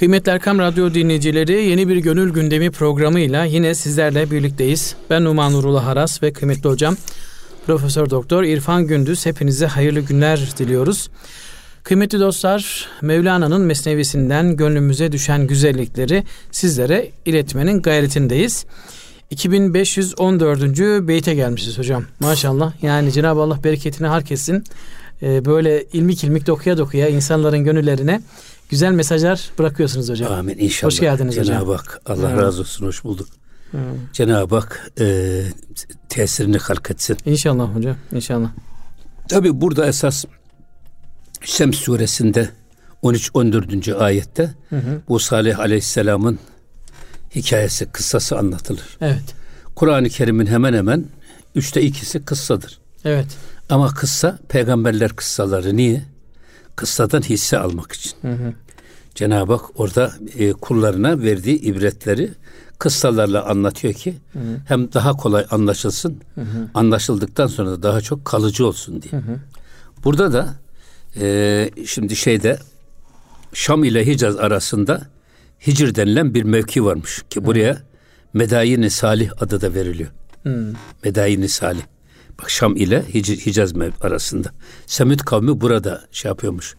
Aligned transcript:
Kıymetli 0.00 0.32
Erkam 0.32 0.58
Radyo 0.58 0.94
dinleyicileri 0.94 1.64
yeni 1.64 1.88
bir 1.88 1.96
Gönül 1.96 2.32
Gündemi 2.32 2.70
programıyla 2.70 3.44
yine 3.44 3.74
sizlerle 3.74 4.30
birlikteyiz. 4.30 4.94
Ben 5.10 5.24
Numan 5.24 5.52
Nurullah 5.52 5.86
Haras 5.86 6.22
ve 6.22 6.32
kıymetli 6.32 6.68
hocam 6.68 6.96
Profesör 7.66 8.10
Doktor 8.10 8.42
İrfan 8.42 8.86
Gündüz 8.86 9.26
hepinize 9.26 9.66
hayırlı 9.66 10.00
günler 10.00 10.48
diliyoruz. 10.58 11.10
Kıymetli 11.82 12.20
dostlar, 12.20 12.88
Mevlana'nın 13.02 13.60
mesnevisinden 13.60 14.56
gönlümüze 14.56 15.12
düşen 15.12 15.46
güzellikleri 15.46 16.24
sizlere 16.50 17.10
iletmenin 17.26 17.82
gayretindeyiz. 17.82 18.64
2514. 19.30 20.62
beyte 21.08 21.34
gelmişiz 21.34 21.78
hocam. 21.78 22.04
Maşallah. 22.20 22.72
Yani 22.82 23.12
Cenab-ı 23.12 23.40
Allah 23.40 23.64
bereketini 23.64 24.06
hark 24.06 24.32
etsin. 24.32 24.64
Ee, 25.22 25.44
böyle 25.44 25.84
ilmik 25.92 26.24
ilmik 26.24 26.46
dokuya 26.46 26.78
dokuya 26.78 27.08
insanların 27.08 27.64
gönüllerine 27.64 28.20
güzel 28.70 28.92
mesajlar 28.92 29.50
bırakıyorsunuz 29.58 30.08
hocam. 30.08 30.32
Amin 30.32 30.58
inşallah. 30.58 30.92
Hoş 30.92 31.00
geldiniz 31.00 31.34
Cenab-ı 31.34 31.60
hocam. 31.64 31.76
Hak 31.76 32.00
Allah 32.06 32.30
Evet. 32.30 32.42
razı 32.42 32.60
olsun 32.60 32.86
hoş 32.86 33.04
bulduk. 33.04 33.28
Cenab-ı 34.12 34.54
Hak 34.54 34.90
e, 35.00 35.42
tesirini 36.08 36.58
halk 36.58 36.90
etsin. 36.90 37.16
İnşallah 37.26 37.74
hocam. 37.74 37.96
İnşallah. 38.12 38.50
Tabi 39.28 39.60
burada 39.60 39.86
esas 39.86 40.24
Şems 41.44 41.76
suresinde 41.76 42.48
13-14. 43.02 43.94
ayette 43.94 44.54
bu 45.08 45.18
Salih 45.18 45.58
Aleyhisselam'ın 45.58 46.38
hikayesi, 47.34 47.86
kıssası 47.86 48.38
anlatılır. 48.38 48.98
Evet. 49.00 49.22
Kur'an-ı 49.74 50.08
Kerim'in 50.08 50.46
hemen 50.46 50.74
hemen 50.74 51.04
üçte 51.54 51.82
ikisi 51.82 52.24
kıssadır. 52.24 52.78
Evet. 53.04 53.26
Ama 53.70 53.94
kıssa 53.94 54.38
peygamberler 54.48 55.10
kıssaları 55.16 55.76
niye? 55.76 56.02
Kıssadan 56.80 57.22
hisse 57.22 57.58
almak 57.58 57.92
için. 57.92 58.12
Cenab-ı 59.14 59.52
Hak 59.52 59.80
orada 59.80 60.12
e, 60.38 60.52
kullarına 60.52 61.22
verdiği 61.22 61.60
ibretleri 61.60 62.30
kıssalarla 62.78 63.44
anlatıyor 63.44 63.94
ki 63.94 64.14
hem 64.68 64.92
daha 64.92 65.12
kolay 65.12 65.46
anlaşılsın, 65.50 66.16
anlaşıldıktan 66.74 67.46
sonra 67.46 67.70
da 67.70 67.82
daha 67.82 68.00
çok 68.00 68.24
kalıcı 68.24 68.66
olsun 68.66 69.02
diye. 69.02 69.22
Burada 70.04 70.32
da 70.32 70.54
e, 71.20 71.70
şimdi 71.86 72.16
şeyde 72.16 72.58
Şam 73.52 73.84
ile 73.84 74.06
Hicaz 74.06 74.36
arasında 74.36 75.02
Hicr 75.66 75.94
denilen 75.94 76.34
bir 76.34 76.42
mevki 76.42 76.84
varmış 76.84 77.24
ki 77.30 77.44
buraya 77.46 77.82
Medayin-i 78.32 78.90
Salih 78.90 79.30
adı 79.40 79.60
da 79.60 79.74
veriliyor. 79.74 80.10
Medayin-i 81.04 81.48
Salih. 81.48 81.82
Bak 82.40 82.50
Şam 82.50 82.76
ile 82.76 83.04
Hic- 83.14 83.46
Hicaz 83.46 83.72
mev- 83.72 84.06
arasında. 84.06 84.48
Semüt 84.86 85.22
kavmi 85.24 85.60
burada 85.60 86.04
şey 86.12 86.28
yapıyormuş. 86.28 86.74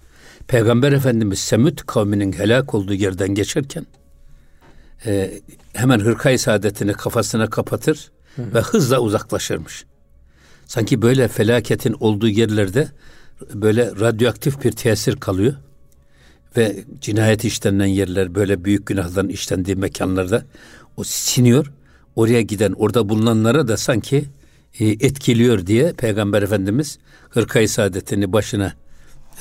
Peygamber 0.47 0.91
Efendimiz 0.91 1.39
Semüt 1.39 1.85
kavminin 1.85 2.31
helak 2.33 2.73
olduğu 2.73 2.93
yerden 2.93 3.29
geçerken 3.29 3.85
e, 5.05 5.31
hemen 5.73 5.99
hırkayı 5.99 6.39
saadetini 6.39 6.93
kafasına 6.93 7.49
kapatır 7.49 8.11
ve 8.37 8.59
hızla 8.59 8.99
uzaklaşırmış. 8.99 9.85
Sanki 10.65 11.01
böyle 11.01 11.27
felaketin 11.27 11.95
olduğu 11.99 12.27
yerlerde 12.27 12.87
böyle 13.53 13.91
radyoaktif 13.99 14.63
bir 14.63 14.71
tesir 14.71 15.15
kalıyor 15.15 15.53
ve 16.57 16.83
cinayet 17.01 17.45
işlenen 17.45 17.85
yerler 17.85 18.35
böyle 18.35 18.65
büyük 18.65 18.85
günahların 18.85 19.29
işlendiği 19.29 19.75
mekanlarda 19.75 20.45
o 20.97 21.03
siniyor. 21.03 21.71
Oraya 22.15 22.41
giden 22.41 22.71
orada 22.71 23.09
bulunanlara 23.09 23.67
da 23.67 23.77
sanki 23.77 24.25
etkiliyor 24.79 25.67
diye 25.67 25.93
Peygamber 25.93 26.41
Efendimiz 26.41 26.99
hırkayı 27.29 27.69
saadetini 27.69 28.33
başına 28.33 28.73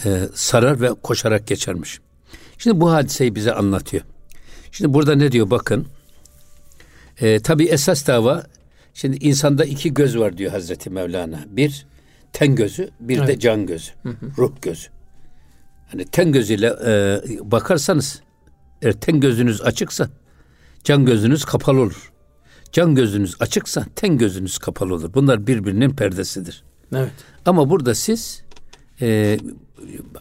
e, 0.05 0.29
sarar 0.35 0.81
ve 0.81 0.89
koşarak 1.03 1.47
geçermiş. 1.47 1.99
Şimdi 2.59 2.81
bu 2.81 2.93
hadiseyi 2.93 3.35
bize 3.35 3.53
anlatıyor. 3.55 4.03
Şimdi 4.73 4.95
burada 4.95 5.15
ne 5.15 5.33
diyor 5.33 5.51
bakın. 5.51 5.87
E, 7.21 7.41
tabii 7.41 7.65
esas 7.65 8.07
dava 8.07 8.47
şimdi 8.95 9.17
insanda 9.17 9.65
iki 9.65 9.95
göz 9.95 10.19
var 10.19 10.39
diyor 10.39 10.53
Hazreti 10.53 10.91
Mevlana. 10.91 11.45
Bir 11.47 11.87
ten 12.33 12.55
gözü, 12.55 12.91
bir 13.01 13.19
de 13.19 13.25
Evet. 13.25 13.41
can 13.41 13.67
gözü, 13.67 13.91
ruh 14.39 14.53
gözü. 14.63 14.89
Hani 15.89 16.05
ten 16.05 16.33
gözüyle 16.33 16.67
e, 16.87 17.21
bakarsanız 17.41 18.23
eğer 18.83 18.93
ten 18.93 19.21
gözünüz 19.21 19.63
açıksa 19.63 20.09
can 20.85 21.05
gözünüz 21.05 21.45
kapalı 21.45 21.81
olur. 21.81 22.13
Can 22.73 22.95
gözünüz 22.95 23.35
açıksa 23.41 23.85
ten 23.97 24.19
gözünüz 24.19 24.59
kapalı 24.59 24.95
olur. 24.95 25.15
Bunlar 25.15 25.47
birbirinin 25.47 25.91
perdesidir. 25.91 26.63
Evet. 26.95 27.11
Ama 27.47 27.71
burada 27.71 27.95
siz 27.95 28.43
e, 29.01 29.39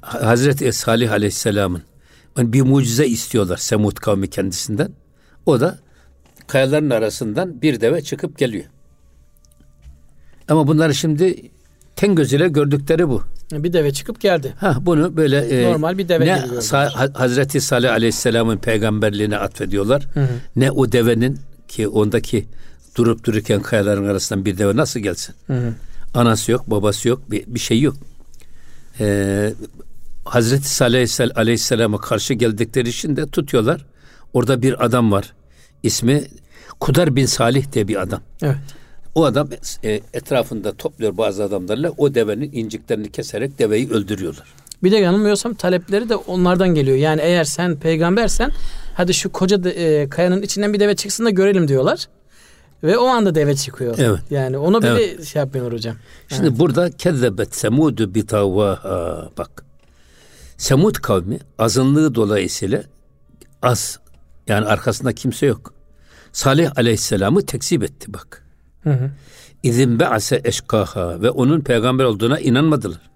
Hazreti 0.01 0.73
Salih 0.73 1.11
Aleyhisselam'ın 1.11 1.81
hani 2.35 2.53
bir 2.53 2.61
mucize 2.61 3.07
istiyorlar 3.07 3.57
Semud 3.57 3.97
kavmi 3.97 4.29
kendisinden. 4.29 4.91
O 5.45 5.59
da 5.59 5.79
kayaların 6.47 6.89
arasından 6.89 7.61
bir 7.61 7.81
deve 7.81 8.01
çıkıp 8.01 8.37
geliyor. 8.37 8.65
Ama 10.47 10.67
bunlar 10.67 10.93
şimdi 10.93 11.51
ten 11.95 12.15
gözüyle 12.15 12.47
gördükleri 12.47 13.09
bu. 13.09 13.23
Bir 13.51 13.73
deve 13.73 13.93
çıkıp 13.93 14.21
geldi. 14.21 14.53
Ha 14.59 14.77
bunu 14.81 15.17
böyle 15.17 15.37
e, 15.37 15.71
Normal 15.71 15.97
bir 15.97 16.09
deve 16.09 16.25
ne 16.25 16.45
gibi. 16.45 16.55
Sa- 16.55 16.89
Ha- 16.89 17.09
Hazreti 17.13 17.61
Salih 17.61 17.91
Aleyhisselam'ın 17.91 18.57
peygamberliğine 18.57 19.37
atfediyorlar. 19.37 20.07
Ne 20.55 20.71
o 20.71 20.91
devenin 20.91 21.39
ki 21.69 21.87
ondaki 21.87 22.45
durup 22.95 23.23
dururken 23.23 23.61
kayaların 23.61 24.05
arasından 24.05 24.45
bir 24.45 24.57
deve 24.57 24.75
nasıl 24.75 24.99
gelsin? 24.99 25.35
Anası 26.13 26.51
yok, 26.51 26.63
babası 26.67 27.07
yok, 27.07 27.31
bir, 27.31 27.43
bir 27.47 27.59
şey 27.59 27.81
yok. 27.81 27.95
Ee, 28.99 29.53
Hazreti 30.25 30.69
Salih 30.69 31.35
Aleyhisselam'a 31.35 31.97
karşı 31.97 32.33
geldikleri 32.33 32.89
için 32.89 33.15
de 33.15 33.27
tutuyorlar. 33.27 33.85
Orada 34.33 34.61
bir 34.61 34.85
adam 34.85 35.11
var. 35.11 35.33
İsmi 35.83 36.23
Kudar 36.79 37.15
bin 37.15 37.25
Salih 37.25 37.71
diye 37.71 37.87
bir 37.87 38.01
adam. 38.01 38.21
Evet. 38.41 38.57
O 39.15 39.25
adam 39.25 39.49
e, 39.83 39.99
etrafında 40.13 40.73
topluyor 40.73 41.17
bazı 41.17 41.43
adamlarla 41.43 41.91
o 41.97 42.15
devenin 42.15 42.51
inciklerini 42.53 43.11
keserek 43.11 43.59
deveyi 43.59 43.89
öldürüyorlar. 43.89 44.47
Bir 44.83 44.91
de 44.91 44.97
yanılmıyorsam 44.97 45.53
talepleri 45.53 46.09
de 46.09 46.15
onlardan 46.15 46.69
geliyor. 46.75 46.97
Yani 46.97 47.21
eğer 47.21 47.43
sen 47.43 47.75
peygambersen 47.75 48.51
hadi 48.99 49.13
şu 49.13 49.31
koca 49.31 49.63
de- 49.63 50.01
e, 50.01 50.09
kayanın 50.09 50.41
içinden 50.41 50.73
bir 50.73 50.79
deve 50.79 50.95
çıksın 50.95 51.25
da 51.25 51.29
görelim 51.29 51.67
diyorlar. 51.67 52.07
Ve 52.83 52.97
o 52.97 53.05
anda 53.05 53.35
deve 53.35 53.55
çıkıyor. 53.55 53.95
Evet. 53.97 54.19
Yani 54.29 54.57
onu 54.57 54.81
bile 54.81 54.89
Evet. 54.89 55.25
şey 55.25 55.39
yapmıyorlar 55.39 55.73
hocam. 55.73 55.95
Şimdi 56.27 56.59
burada 56.59 56.91
kezzebet 56.91 57.55
semudu 57.55 58.13
bitavaha 58.15 59.29
bak. 59.37 59.65
Semud 60.57 60.95
kavmi 60.95 61.39
azınlığı 61.59 62.15
dolayısıyla 62.15 62.83
az 63.61 63.99
yani 64.47 64.65
arkasında 64.65 65.13
kimse 65.13 65.45
yok. 65.45 65.73
Salih 66.31 66.71
aleyhisselamı 66.77 67.45
tekzip 67.45 67.83
etti 67.83 68.13
bak. 68.13 68.45
Hı 68.83 68.89
hı. 68.89 69.11
İzin 69.63 69.99
be'ase 69.99 70.41
eşkaha 70.43 71.21
ve 71.21 71.29
onun 71.29 71.61
peygamber 71.61 72.03
olduğuna 72.03 72.39
inanmadılar. 72.39 73.09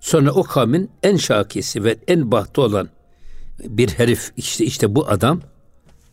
Sonra 0.00 0.30
o 0.32 0.42
kavmin 0.42 0.90
en 1.02 1.16
şakisi 1.16 1.84
ve 1.84 1.96
en 2.08 2.30
bahtı 2.32 2.62
olan 2.62 2.88
bir 3.58 3.88
herif 3.88 4.32
işte 4.36 4.64
işte 4.64 4.94
bu 4.94 5.08
adam 5.08 5.40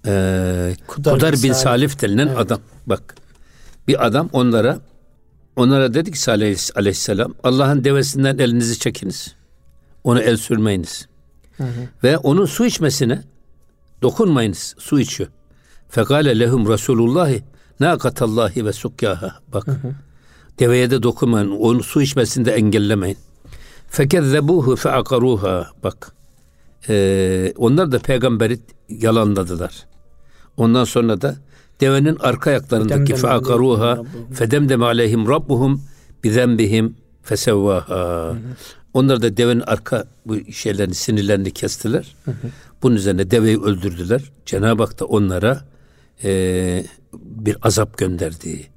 eee 0.05 0.75
Kudar 0.87 1.13
Kudar, 1.13 1.33
bin 1.33 1.37
Salih. 1.37 1.55
Salif 1.55 2.01
denilen 2.01 2.27
adam. 2.27 2.59
Bak 2.85 3.15
bir 3.87 4.05
adam 4.05 4.29
onlara 4.33 4.79
onlara 5.55 5.93
dedi 5.93 6.11
ki 6.11 6.19
Salih 6.21 6.59
aleyhisselam 6.75 7.33
Allah'ın 7.43 7.83
devesinden 7.83 8.37
elinizi 8.37 8.79
çekiniz. 8.79 9.35
Onu 10.03 10.21
el 10.21 10.37
sürmeyiniz. 10.37 11.07
Ve 12.03 12.17
onun 12.17 12.45
su 12.45 12.65
içmesine 12.65 13.23
dokunmayınız. 14.01 14.75
Su 14.77 14.99
içiyor. 14.99 15.29
Fekale 15.89 16.39
lehum 16.39 16.69
Resulullahi 16.69 17.43
nakatallahi 17.79 18.65
ve 18.65 18.73
sukyaha. 18.73 19.39
Bak. 19.53 19.65
Deveye 20.59 20.91
de 20.91 21.03
dokunmayın. 21.03 21.51
Onu 21.51 21.83
su 21.83 22.01
içmesini 22.01 22.45
de 22.45 22.51
engellemeyin. 22.51 23.17
Fekezzebuhu 23.89 24.75
feakaruha. 24.75 25.67
Bak. 25.83 26.11
Ee, 26.89 27.53
onlar 27.57 27.91
da 27.91 27.99
peygamberi 27.99 28.59
yalanladılar. 28.89 29.85
Ondan 30.57 30.83
sonra 30.83 31.21
da 31.21 31.35
devenin 31.81 32.17
arka 32.19 32.49
ayaklarındaki 32.49 33.15
feakaruha 33.15 34.03
fedemdem 34.33 34.83
aleyhim 34.83 35.27
rabbuhum 35.27 35.81
bizembihim 36.23 36.95
fesevvaha. 37.23 38.35
Onlar 38.93 39.21
da 39.21 39.37
devenin 39.37 39.61
arka 39.61 40.07
bu 40.25 40.51
şeylerini 40.51 40.95
sinirlerini 40.95 41.51
kestiler. 41.51 42.15
Bunun 42.83 42.95
üzerine 42.95 43.31
deveyi 43.31 43.61
öldürdüler. 43.61 44.31
Cenab-ı 44.45 44.83
Hak 44.83 44.99
da 44.99 45.05
onlara 45.05 45.65
e, 46.23 46.85
bir 47.13 47.57
azap 47.61 47.97
gönderdi. 47.97 48.67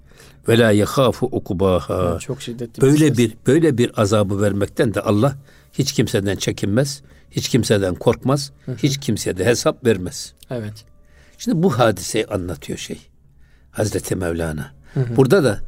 Ve 0.49 0.59
la 0.59 0.71
yekhafu 0.71 1.27
ukubaha. 1.27 2.19
Çok 2.19 2.43
şiddetli. 2.43 2.83
Böyle 2.83 3.17
bir 3.17 3.37
böyle 3.47 3.79
bir 3.79 4.01
azabı 4.01 4.43
vermekten 4.43 4.95
de 4.95 5.01
Allah 5.01 5.37
hiç 5.73 5.93
kimseden 5.93 6.37
çekinmez, 6.37 7.03
hiç 7.33 7.49
kimseden 7.49 7.95
korkmaz, 7.95 8.53
hiç 8.77 9.01
kimseye 9.01 9.37
de 9.37 9.45
hesap 9.45 9.87
vermez. 9.87 10.33
Evet. 10.51 10.85
Şimdi 11.39 11.63
bu 11.63 11.79
hadiseyi 11.79 12.27
anlatıyor 12.27 12.79
şey. 12.79 12.99
Hazreti 13.71 14.17
Mevlana. 14.17 14.73
Burada 15.17 15.45
da 15.45 15.61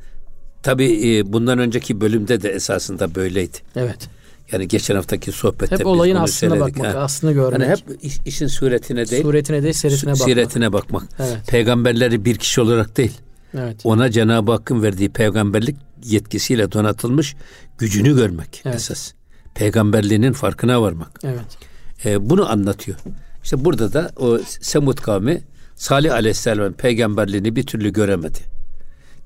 tabi 0.63 1.23
bundan 1.27 1.59
önceki 1.59 2.01
bölümde 2.01 2.43
de 2.43 2.51
esasında 2.51 3.15
böyleydi. 3.15 3.57
Evet. 3.77 4.09
Yani 4.53 4.69
geçen 4.69 4.95
haftaki 4.95 5.33
sohbette 5.33 5.77
hep 5.77 5.87
olayın 5.87 6.17
aslına 6.17 6.61
bakmak, 6.61 6.95
ha. 6.95 6.99
aslını 6.99 7.33
görmek. 7.33 7.61
Yani 7.61 7.71
hep 7.71 8.05
iş, 8.05 8.19
işin 8.27 8.47
suretine 8.47 9.09
değil. 9.09 9.23
Suretine 9.23 9.63
değil, 9.63 9.75
siretine 9.75 10.13
bakmak. 10.13 10.29
Siretine 10.29 10.73
bakmak. 10.73 11.09
Evet. 11.19 11.39
Peygamberleri 11.47 12.25
bir 12.25 12.37
kişi 12.37 12.61
olarak 12.61 12.97
değil. 12.97 13.13
Evet. 13.59 13.81
Ona 13.85 14.11
Cenab-ı 14.11 14.53
Hakk'ın 14.53 14.83
verdiği 14.83 15.09
peygamberlik 15.09 15.77
yetkisiyle 16.05 16.73
donatılmış 16.73 17.37
gücünü 17.79 18.17
görmek 18.17 18.63
evet. 18.65 18.77
esas. 18.77 19.13
Peygamberliğinin 19.55 20.33
farkına 20.33 20.83
varmak. 20.83 21.21
Evet. 21.25 21.59
Ee, 22.05 22.31
bunu 22.31 22.51
anlatıyor. 22.51 22.99
İşte 23.45 23.65
burada 23.65 23.93
da 23.93 24.11
o 24.17 24.39
Semud 24.61 24.99
kavmi 24.99 25.43
Salih 25.77 26.13
Aleyhisselam'ın 26.13 26.73
peygamberliğini 26.73 27.57
bir 27.57 27.67
türlü 27.67 27.93
göremedi. 27.93 28.39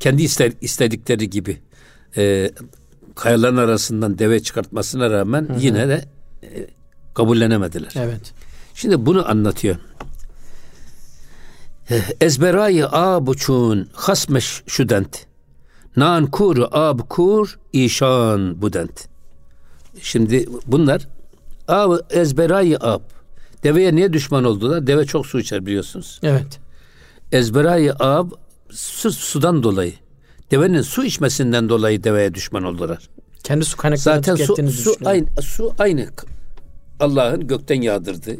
Kendi 0.01 0.23
ister, 0.23 0.53
istedikleri 0.61 1.31
gibi 1.31 1.59
e, 2.17 2.51
kayaların 3.15 3.57
arasından 3.57 4.19
deve 4.19 4.41
çıkartmasına 4.41 5.11
rağmen 5.11 5.49
hı 5.49 5.53
hı. 5.53 5.61
yine 5.61 5.89
de 5.89 6.05
e, 6.43 6.67
kabullenemediler. 7.15 7.93
Evet. 7.97 8.33
Şimdi 8.75 9.07
bunu 9.07 9.31
anlatıyor. 9.31 9.77
Ezberayı 12.21 12.89
abuçun 12.89 13.89
hasmeş 13.93 14.63
şudent. 14.67 15.27
Nan 15.97 16.27
kur 16.27 16.59
ab 16.71 17.03
kur 17.09 17.59
işan 17.73 18.63
budent. 18.63 19.09
Şimdi 20.03 20.47
bunlar 20.67 21.09
ab 21.69 21.97
ezberayı 22.11 22.79
ab. 22.81 23.05
Deveye 23.63 23.95
niye 23.95 24.13
düşman 24.13 24.45
oldular? 24.45 24.87
Deve 24.87 25.05
çok 25.05 25.27
su 25.27 25.41
içer 25.41 25.67
biliyorsunuz. 25.67 26.21
Evet. 26.23 26.61
Ezberayı 27.33 27.95
ab 27.95 28.35
su, 28.71 29.13
sudan 29.13 29.63
dolayı. 29.63 29.93
Devenin 30.51 30.83
su 30.83 31.05
içmesinden 31.05 31.69
dolayı 31.69 32.05
deveye 32.05 32.35
düşman 32.35 32.65
oldular. 32.65 33.09
Kendi 33.43 33.65
su 33.65 33.77
kaynaklarını 33.77 34.25
Zaten 34.25 34.45
su, 34.45 34.83
su 34.83 34.97
aynı, 35.05 35.27
su 35.41 35.75
aynı 35.79 36.07
Allah'ın 37.01 37.47
gökten 37.47 37.83
yağdırdı. 37.83 38.37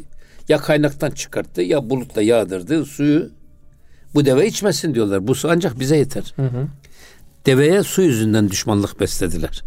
Ya 0.47 0.57
kaynaktan 0.57 1.11
çıkarttı 1.11 1.61
ya 1.61 1.89
bulutla 1.89 2.21
yağdırdı 2.21 2.85
suyu. 2.85 3.29
Bu 4.13 4.25
deve 4.25 4.47
içmesin 4.47 4.95
diyorlar. 4.95 5.27
Bu 5.27 5.35
su 5.35 5.49
ancak 5.49 5.79
bize 5.79 5.97
yeter. 5.97 6.33
Hı 6.35 6.41
hı. 6.41 6.67
Deveye 7.45 7.83
su 7.83 8.01
yüzünden 8.01 8.49
düşmanlık 8.49 8.99
beslediler. 8.99 9.63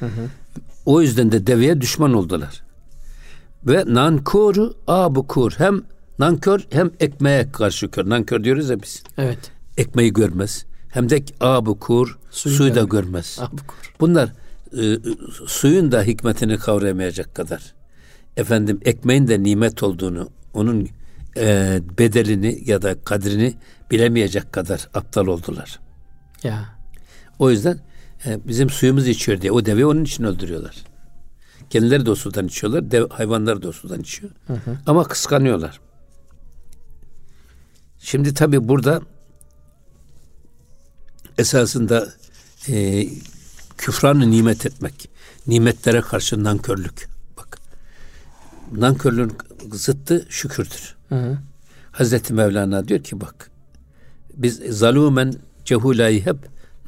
Hı 0.00 0.06
hı. 0.06 0.28
O 0.86 1.02
yüzden 1.02 1.32
de 1.32 1.46
deveye 1.46 1.80
düşman 1.80 2.14
oldular. 2.14 2.62
Ve 3.66 3.84
nankoru 3.86 4.74
abukur 4.86 5.52
hem 5.58 5.82
nankör 6.18 6.66
hem 6.70 6.90
ekmeğe 7.00 7.52
karşı 7.52 7.90
kör. 7.90 8.08
Nankör 8.08 8.44
diyoruz 8.44 8.70
ya 8.70 8.82
biz. 8.82 9.02
Evet. 9.18 9.52
Ekmeği 9.76 10.12
görmez. 10.12 10.66
Hem 10.88 11.10
de 11.10 11.24
abukur 11.40 12.18
suyu, 12.30 12.54
suyu 12.54 12.74
da 12.74 12.82
görmez. 12.82 13.38
Abukur. 13.40 13.94
Bunlar 14.00 14.32
e, 14.78 14.98
suyun 15.46 15.92
da 15.92 16.02
hikmetini 16.02 16.58
kavrayamayacak 16.58 17.34
kadar. 17.34 17.74
Efendim 18.36 18.80
ekmeğin 18.84 19.28
de 19.28 19.42
nimet 19.42 19.82
olduğunu, 19.82 20.28
onun 20.54 20.88
e, 21.36 21.80
bedelini 21.98 22.62
ya 22.64 22.82
da 22.82 23.00
kadrini 23.00 23.54
bilemeyecek 23.90 24.52
kadar 24.52 24.88
aptal 24.94 25.26
oldular. 25.26 25.80
Ya. 26.42 26.64
O 27.38 27.50
yüzden 27.50 27.78
e, 28.26 28.48
bizim 28.48 28.70
suyumuz 28.70 29.08
içiyor 29.08 29.40
diye 29.40 29.52
o 29.52 29.66
deveyi 29.66 29.86
onun 29.86 30.04
için 30.04 30.24
öldürüyorlar. 30.24 30.76
Kendileri 31.70 32.06
de 32.06 32.10
o 32.10 32.14
sudan 32.14 32.46
içiyorlar. 32.46 32.90
Dev, 32.90 33.08
hayvanlar 33.08 33.62
da 33.62 33.68
o 33.68 33.72
sudan 33.72 34.00
içiyor. 34.00 34.32
Hı 34.46 34.52
hı. 34.52 34.78
Ama 34.86 35.04
kıskanıyorlar. 35.04 35.80
Şimdi 37.98 38.34
tabi 38.34 38.68
burada 38.68 39.00
esasında 41.38 42.08
e, 42.68 43.06
küfranı 43.78 44.30
nimet 44.30 44.66
etmek. 44.66 45.10
Nimetlere 45.46 46.00
karşı 46.00 46.44
nankörlük. 46.44 47.08
Bak. 47.36 47.58
Nankörlüğün 48.72 49.32
zıttı 49.72 50.26
şükürdür. 50.28 50.96
Hı 51.08 51.14
hı. 51.14 51.38
Hazreti 51.92 52.34
Mevlana 52.34 52.88
diyor 52.88 53.02
ki 53.02 53.20
bak 53.20 53.50
biz 54.36 54.56
zalumen 54.56 55.34
cehulayı 55.64 56.26
hep 56.26 56.36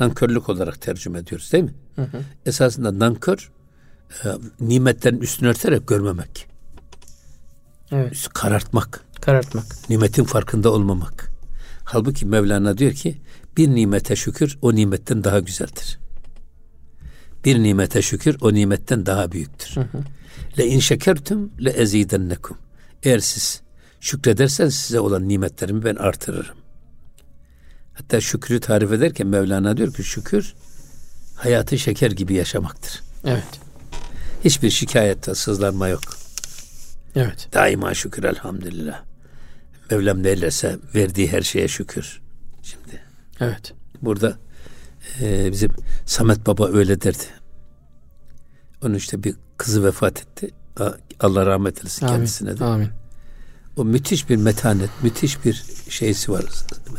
nankörlük 0.00 0.48
olarak 0.48 0.81
tercüme 0.81 1.19
ediyoruz 1.19 1.52
değil 1.52 1.64
mi? 1.64 1.75
Hı 1.96 2.02
hı. 2.02 2.20
Esasında 2.46 2.98
nankör 2.98 3.50
e, 4.25 4.28
nimetlerin 4.60 5.20
üstünü 5.20 5.48
örterek 5.48 5.87
görmemek. 5.87 6.46
Evet. 7.93 8.28
Karartmak. 8.34 9.00
Karartmak. 9.20 9.90
Nimetin 9.90 10.25
farkında 10.25 10.72
olmamak. 10.72 11.31
Halbuki 11.84 12.26
Mevlana 12.26 12.78
diyor 12.78 12.93
ki 12.93 13.16
bir 13.56 13.69
nimete 13.69 14.16
şükür 14.16 14.58
o 14.62 14.75
nimetten 14.75 15.25
daha 15.25 15.40
güzeldir. 15.40 15.98
Bir 17.44 17.62
nimete 17.62 18.02
şükür 18.02 18.37
o 18.40 18.54
nimetten 18.54 19.06
daha 19.06 19.32
büyüktür. 19.32 19.76
Hı 19.76 19.81
hı. 19.81 19.98
Le 20.58 20.66
in 20.66 20.81
şekertum 20.81 21.52
le 21.64 21.70
ezidennekum. 21.70 22.58
Eğer 23.02 23.19
siz 23.19 23.62
şükrederseniz 24.00 24.75
size 24.75 25.00
olan 25.00 25.28
nimetlerimi 25.28 25.84
ben 25.84 25.94
artırırım. 25.94 26.56
Hatta 27.98 28.20
şükrü 28.20 28.60
tarif 28.60 28.93
ederken 28.93 29.26
Mevlana 29.26 29.76
diyor 29.76 29.94
ki 29.94 30.04
şükür 30.04 30.54
hayatı 31.37 31.78
şeker 31.78 32.10
gibi 32.10 32.34
yaşamaktır. 32.34 33.02
Evet. 33.25 33.60
Hiçbir 34.44 34.70
şikayette 34.70 35.34
sızlanma 35.34 35.88
yok. 35.88 36.02
Evet. 37.16 37.48
Daima 37.52 37.94
şükür 37.94 38.25
elhamdülillah. 38.25 39.02
Mevlam 39.90 40.22
ne 40.22 40.28
eylerse 40.28 40.78
verdiği 40.94 41.32
her 41.32 41.43
şeye 41.43 41.69
şükür. 41.69 42.20
Şimdi. 42.62 43.02
Evet. 43.40 43.72
Burada 44.02 44.38
e, 45.20 45.52
bizim 45.52 45.70
Samet 46.06 46.46
Baba 46.46 46.69
öyle 46.69 47.00
derdi. 47.00 47.25
Onun 48.82 48.94
işte 48.94 49.25
bir 49.25 49.34
kızı 49.56 49.84
vefat 49.84 50.20
etti. 50.20 50.50
Allah 51.20 51.46
rahmet 51.46 51.78
eylesin 51.78 52.06
Amin. 52.06 52.16
kendisine 52.16 52.58
de. 52.58 52.64
Amin. 52.64 52.88
O 53.76 53.84
müthiş 53.84 54.28
bir 54.28 54.37
metanet, 54.37 54.90
müthiş 55.02 55.44
bir 55.44 55.64
şeysi 55.88 56.32
var. 56.32 56.44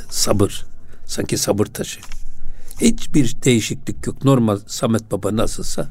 Sabır. 0.10 0.66
Sanki 1.08 1.38
sabır 1.38 1.66
taşı. 1.66 2.00
Hiçbir 2.82 3.36
değişiklik 3.44 4.08
yok. 4.08 4.26
Normal 4.26 4.60
Samet 4.68 5.12
Baba 5.12 5.36
nasılsa 5.36 5.90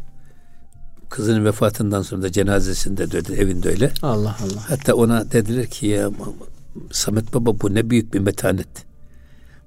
kızının 1.11 1.45
vefatından 1.45 2.03
sonra 2.03 2.23
da 2.23 2.33
cenazesinde 2.33 3.11
de 3.11 3.35
evinde 3.35 3.69
öyle. 3.69 3.93
Allah 4.03 4.37
Allah. 4.43 4.71
Hatta 4.71 4.95
ona 4.95 5.33
dediler 5.33 5.67
ki 5.67 5.87
ya 5.87 6.11
Samet 6.93 7.35
Baba 7.35 7.61
bu 7.61 7.75
ne 7.75 7.91
büyük 7.91 8.15
bir 8.15 8.21
metanet. 8.21 8.69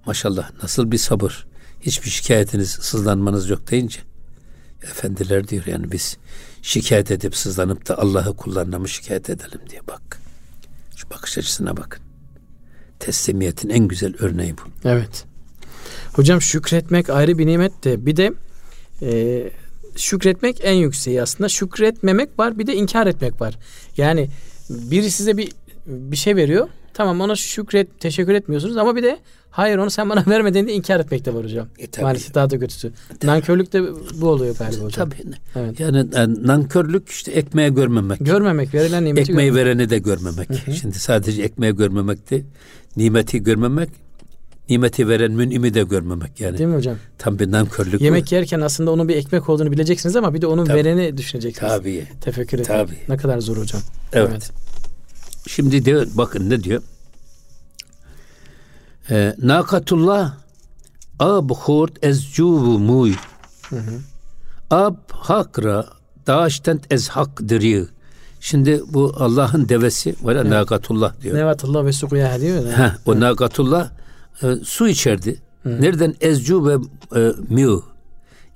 Maşallah 0.05 0.51
nasıl 0.63 0.91
bir 0.91 0.97
sabır. 0.97 1.47
Hiçbir 1.81 2.09
şikayetiniz, 2.09 2.69
sızlanmanız 2.69 3.49
yok 3.49 3.71
deyince. 3.71 3.99
Efendiler 4.83 5.47
diyor 5.47 5.65
yani 5.65 5.91
biz 5.91 6.17
şikayet 6.61 7.11
edip 7.11 7.35
sızlanıp 7.35 7.87
da 7.87 7.97
Allah'ı 7.97 8.35
kullarına 8.35 8.79
mı 8.79 8.89
şikayet 8.89 9.29
edelim 9.29 9.61
diye 9.69 9.81
bak. 9.87 10.19
Şu 10.95 11.09
bakış 11.09 11.37
açısına 11.37 11.77
bakın. 11.77 12.01
Teslimiyetin 12.99 13.69
en 13.69 13.87
güzel 13.87 14.13
örneği 14.19 14.57
bu. 14.57 14.87
Evet. 14.89 15.25
Hocam 16.13 16.41
şükretmek 16.41 17.09
ayrı 17.09 17.37
bir 17.37 17.47
nimet 17.47 17.83
de 17.83 18.05
bir 18.05 18.15
de 18.17 18.33
e, 19.01 19.43
şükretmek 19.95 20.59
en 20.63 20.73
yükseği 20.73 21.21
aslında. 21.21 21.49
Şükretmemek 21.49 22.39
var 22.39 22.59
bir 22.59 22.67
de 22.67 22.75
inkar 22.75 23.07
etmek 23.07 23.41
var. 23.41 23.57
Yani 23.97 24.29
biri 24.69 25.11
size 25.11 25.37
bir 25.37 25.49
bir 25.87 26.17
şey 26.17 26.35
veriyor. 26.35 26.67
Tamam 26.93 27.21
ona 27.21 27.35
şükret, 27.35 27.99
teşekkür 27.99 28.33
etmiyorsunuz 28.33 28.77
ama 28.77 28.95
bir 28.95 29.03
de 29.03 29.19
hayır 29.51 29.77
onu 29.77 29.89
sen 29.89 30.09
bana 30.09 30.23
vermediğinde 30.27 30.73
inkar 30.73 30.99
etmek 30.99 31.25
de 31.25 31.33
var 31.33 31.43
hocam. 31.43 31.67
E, 31.77 31.87
tabii. 31.87 32.03
Maalesef 32.03 32.33
daha 32.33 32.49
da 32.49 32.59
kötüsü. 32.59 32.91
Tabii. 33.19 33.31
Nankörlük 33.31 33.73
de 33.73 33.83
bu 34.21 34.27
oluyor 34.27 34.55
galiba 34.55 34.83
hocam. 34.83 35.09
Tabii. 35.09 35.23
Evet. 35.55 35.79
Yani, 35.79 36.05
yani 36.15 36.47
nankörlük 36.47 37.09
işte 37.09 37.31
ekmeğe 37.31 37.69
görmemek. 37.69 38.19
Görmemek, 38.19 38.73
verilen 38.73 39.05
nimeti 39.05 39.31
Ekmeği 39.31 39.49
görmemek. 39.49 39.67
vereni 39.77 39.89
de 39.89 39.99
görmemek. 39.99 40.49
Hı 40.49 40.71
hı. 40.71 40.75
Şimdi 40.75 40.99
sadece 40.99 41.41
ekmeği 41.41 41.75
görmemekti. 41.75 42.45
Nimeti 42.97 43.43
görmemek 43.43 43.89
nimeti 44.69 45.07
veren 45.07 45.31
münimi 45.31 45.73
de 45.73 45.83
görmemek 45.83 46.39
yani. 46.39 46.57
Değil 46.57 46.69
mi 46.69 46.75
hocam? 46.75 46.95
Tam 47.17 47.39
bir 47.39 47.51
nankörlük. 47.51 48.01
Yemek 48.01 48.31
bu. 48.31 48.35
yerken 48.35 48.61
aslında 48.61 48.91
onun 48.91 49.07
bir 49.07 49.15
ekmek 49.15 49.49
olduğunu 49.49 49.71
bileceksiniz 49.71 50.15
ama 50.15 50.33
bir 50.33 50.41
de 50.41 50.47
onun 50.47 50.65
Tabii. 50.65 50.77
vereni 50.77 51.17
düşüneceksiniz. 51.17 51.71
Tabii. 51.71 52.07
Tefekkür 52.21 52.59
edin. 52.59 52.67
Tabii. 52.67 52.97
Ne 53.09 53.17
kadar 53.17 53.39
zor 53.39 53.57
hocam. 53.57 53.81
Evet. 54.13 54.29
evet. 54.31 54.51
Şimdi 55.47 55.85
diyor 55.85 56.07
bakın 56.13 56.49
ne 56.49 56.63
diyor? 56.63 56.81
Ee, 59.09 59.35
Nakatullah 59.41 60.33
ab 61.19 61.53
hurt 61.53 62.05
ez 62.05 62.33
cuvu 62.33 62.79
muy. 62.79 63.13
Ab 64.69 64.97
hakra 65.09 65.85
daştent 66.27 66.93
ez 66.93 67.09
hak 67.09 67.49
diri. 67.49 67.85
Şimdi 68.41 68.81
bu 68.87 69.13
Allah'ın 69.17 69.69
devesi 69.69 70.15
var 70.21 70.35
ya 70.35 70.41
evet. 70.41 70.51
nakatullah 70.51 71.21
diyor. 71.21 71.37
Nakatullah 71.37 71.85
ve 71.85 71.93
sukuya 71.93 72.41
diyor. 72.41 72.65
Ha, 72.65 72.95
o 73.05 73.19
nakatullah 73.19 73.89
e, 74.43 74.55
su 74.63 74.87
içerdi. 74.87 75.41
Hı. 75.63 75.81
Nereden? 75.81 76.15
Ezcu 76.21 76.67
ve 76.67 76.77
e, 77.19 77.33
miu. 77.49 77.83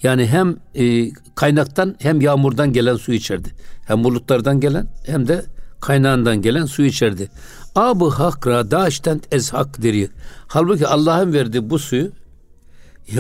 Yani 0.04 0.28
hem 0.28 0.58
e, 0.76 1.12
kaynaktan 1.36 1.96
hem 2.00 2.22
yağmurdan 2.22 2.74
gelen 2.74 2.96
su 2.96 3.14
içerdi. 3.14 3.50
Hem 3.86 4.04
bulutlardan 4.04 4.60
gelen 4.60 4.88
hem 5.06 5.28
de 5.28 5.46
kaynağından 5.82 6.42
gelen 6.42 6.66
su 6.66 6.84
içerdi. 6.84 7.30
Abu 7.76 8.12
hakra 8.12 8.72
daşten 8.72 9.22
ez 9.32 9.54
hak 9.54 9.84
deri. 9.84 10.10
Halbuki 10.48 10.88
Allah'ın 10.88 11.34
verdiği 11.34 11.70
bu 11.70 11.80
suyu 11.80 12.12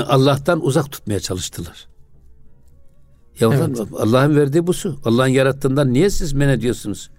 Allah'tan 0.08 0.65
uzak 0.65 0.91
tutmaya 0.91 1.20
çalıştılar. 1.20 1.88
Ya 3.39 3.50
evet. 3.53 3.79
Allah'ın 4.00 4.36
verdiği 4.36 4.67
bu 4.67 4.74
su. 4.74 5.00
Allah'ın 5.05 5.27
yarattığından 5.27 5.93
niye 5.93 6.10
siz 6.10 6.34
men 6.34 6.50
ediyorsunuz? 6.50 7.10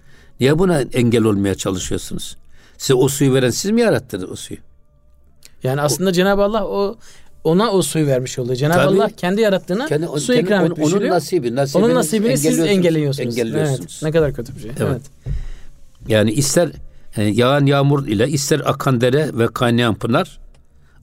Niye 0.40 0.58
buna 0.58 0.80
engel 0.80 1.24
olmaya 1.24 1.54
çalışıyorsunuz? 1.54 2.36
Size 2.78 2.94
o 2.94 3.08
suyu 3.08 3.34
veren 3.34 3.50
siz 3.50 3.70
mi 3.70 3.80
yarattınız 3.80 4.30
o 4.30 4.36
suyu? 4.36 4.58
Yani 5.64 5.80
aslında 5.80 6.10
o, 6.10 6.12
Cenab-ı 6.12 6.42
Allah 6.42 6.66
o 6.66 6.96
ona 7.44 7.70
o 7.70 7.82
suyu 7.82 8.06
vermiş 8.06 8.38
oluyor. 8.38 8.56
Cenab-ı 8.56 8.78
Tabii, 8.78 8.96
Allah 8.96 9.10
kendi 9.16 9.40
yarattığına 9.40 9.86
kendi, 9.86 10.06
su 10.06 10.26
kendi, 10.26 10.40
ikram 10.40 10.64
etmiş 10.64 10.94
Onun 10.94 11.08
nasibi, 11.08 11.54
nasibini 11.56 11.84
onun 11.84 11.94
nasibini 11.94 12.38
siz 12.38 12.58
engelliyorsunuz. 12.58 13.28
engelliyorsunuz. 13.28 13.80
Evet, 13.80 14.02
ne 14.02 14.10
kadar 14.10 14.34
kötü 14.34 14.54
bir 14.54 14.60
şey. 14.60 14.70
Evet. 14.70 14.80
evet. 14.90 15.02
Yani 16.08 16.32
ister 16.32 16.70
e, 17.16 17.22
yağan 17.22 17.66
yağmur 17.66 18.06
ile 18.06 18.28
ister 18.28 18.62
akan 18.64 19.00
dere 19.00 19.30
ve 19.38 19.46
kaynayan 19.46 19.94
pınar 19.94 20.38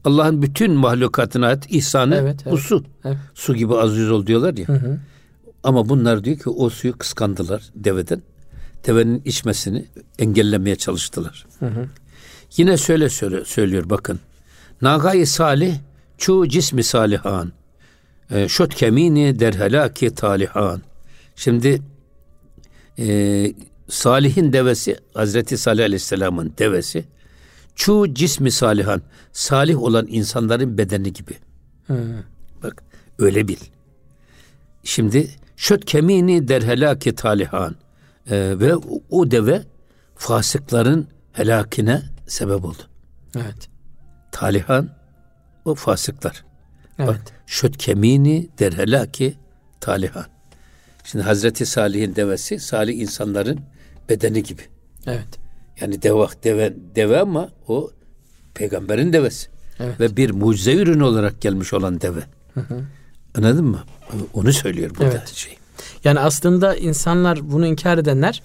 Allah'ın 0.06 0.42
bütün 0.42 0.72
mahlukatına 0.72 1.48
ait 1.48 1.66
ihsanı 1.70 2.16
evet, 2.16 2.36
evet. 2.44 2.54
bu 2.54 2.58
su. 2.58 2.84
Evet. 3.06 3.18
Su 3.36 3.56
gibi 3.56 3.76
aziz 3.76 4.12
ol 4.12 4.28
diyorlar 4.28 4.58
ya. 4.58 4.68
Hı 4.68 4.74
hı. 4.74 5.00
Ama 5.64 5.90
bunlar 5.90 6.24
diyor 6.24 6.38
ki 6.38 6.50
o 6.50 6.70
suyu 6.70 6.98
kıskandılar 6.98 7.64
deveden. 7.76 8.22
Devenin 8.88 9.22
içmesini 9.26 9.86
engellemeye 10.20 10.76
çalıştılar. 10.76 11.46
Hı 11.60 11.66
hı. 11.66 11.86
Yine 12.58 12.78
şöyle 12.78 13.10
söyle, 13.10 13.46
söylüyor 13.46 13.90
bakın. 13.90 14.20
Nagay 14.82 15.26
salih 15.26 15.76
çu 16.18 16.48
cismi 16.48 16.84
salihan. 16.84 17.52
E, 18.32 18.48
şot 18.48 18.76
kemini 18.76 19.40
derhelaki 19.40 20.16
talihan. 20.16 20.82
Şimdi 21.36 21.82
e, 23.00 23.06
Salih'in 23.90 24.54
devesi 24.54 24.98
Hazreti 25.14 25.58
Salih 25.58 25.84
Aleyhisselam'ın 25.84 26.54
devesi 26.58 27.06
Çu 27.76 28.14
cismi 28.14 28.52
salihan 28.52 29.02
salih 29.32 29.82
olan 29.82 30.08
insanların 30.10 30.78
bedeni 30.78 31.14
gibi. 31.14 31.38
Hmm. 31.88 31.98
Bak 32.64 32.84
öyle 33.20 33.48
bil. 33.48 33.58
Şimdi 34.84 35.30
şöt 35.56 35.86
kemini 35.86 36.48
derhelaki 36.48 37.16
talihan 37.16 37.76
ee, 38.30 38.60
ve 38.60 38.76
o 39.10 39.32
deve 39.32 39.64
fasıkların 40.16 41.08
helakine 41.34 42.02
sebep 42.28 42.66
oldu. 42.66 42.84
Evet. 43.36 43.71
Talihan 44.32 44.90
o 45.66 45.76
fasıklar. 45.76 46.44
Evet. 47.00 47.10
Bak 47.10 47.22
şöt 47.48 47.78
kemini 47.78 48.50
derhelaki 48.60 49.36
talihan. 49.80 50.26
Şimdi 51.04 51.24
Hazreti 51.24 51.66
Salih'in 51.66 52.16
devesi 52.16 52.60
salih 52.60 53.00
insanların 53.00 53.60
bedeni 54.10 54.44
gibi. 54.44 54.62
Evet. 55.06 55.40
Yani 55.82 56.02
deve, 56.02 56.28
deve, 56.44 56.74
deve 56.96 57.20
ama 57.20 57.50
o 57.68 57.92
peygamberin 58.54 59.14
devesi. 59.14 59.48
Evet. 59.80 60.00
Ve 60.00 60.18
bir 60.18 60.32
mucize 60.32 60.74
ürünü 60.74 61.04
olarak 61.04 61.42
gelmiş 61.42 61.74
olan 61.74 62.02
deve. 62.02 62.22
Hı 62.54 62.60
hı. 62.60 62.84
Anladın 63.38 63.66
mı? 63.66 63.84
Onu 64.34 64.54
söylüyor 64.54 64.90
burada 64.90 65.12
evet. 65.12 65.28
şey. 65.28 65.58
Yani 66.04 66.20
aslında 66.20 66.76
insanlar 66.76 67.52
bunu 67.52 67.68
inkar 67.68 67.98
edenler 67.98 68.44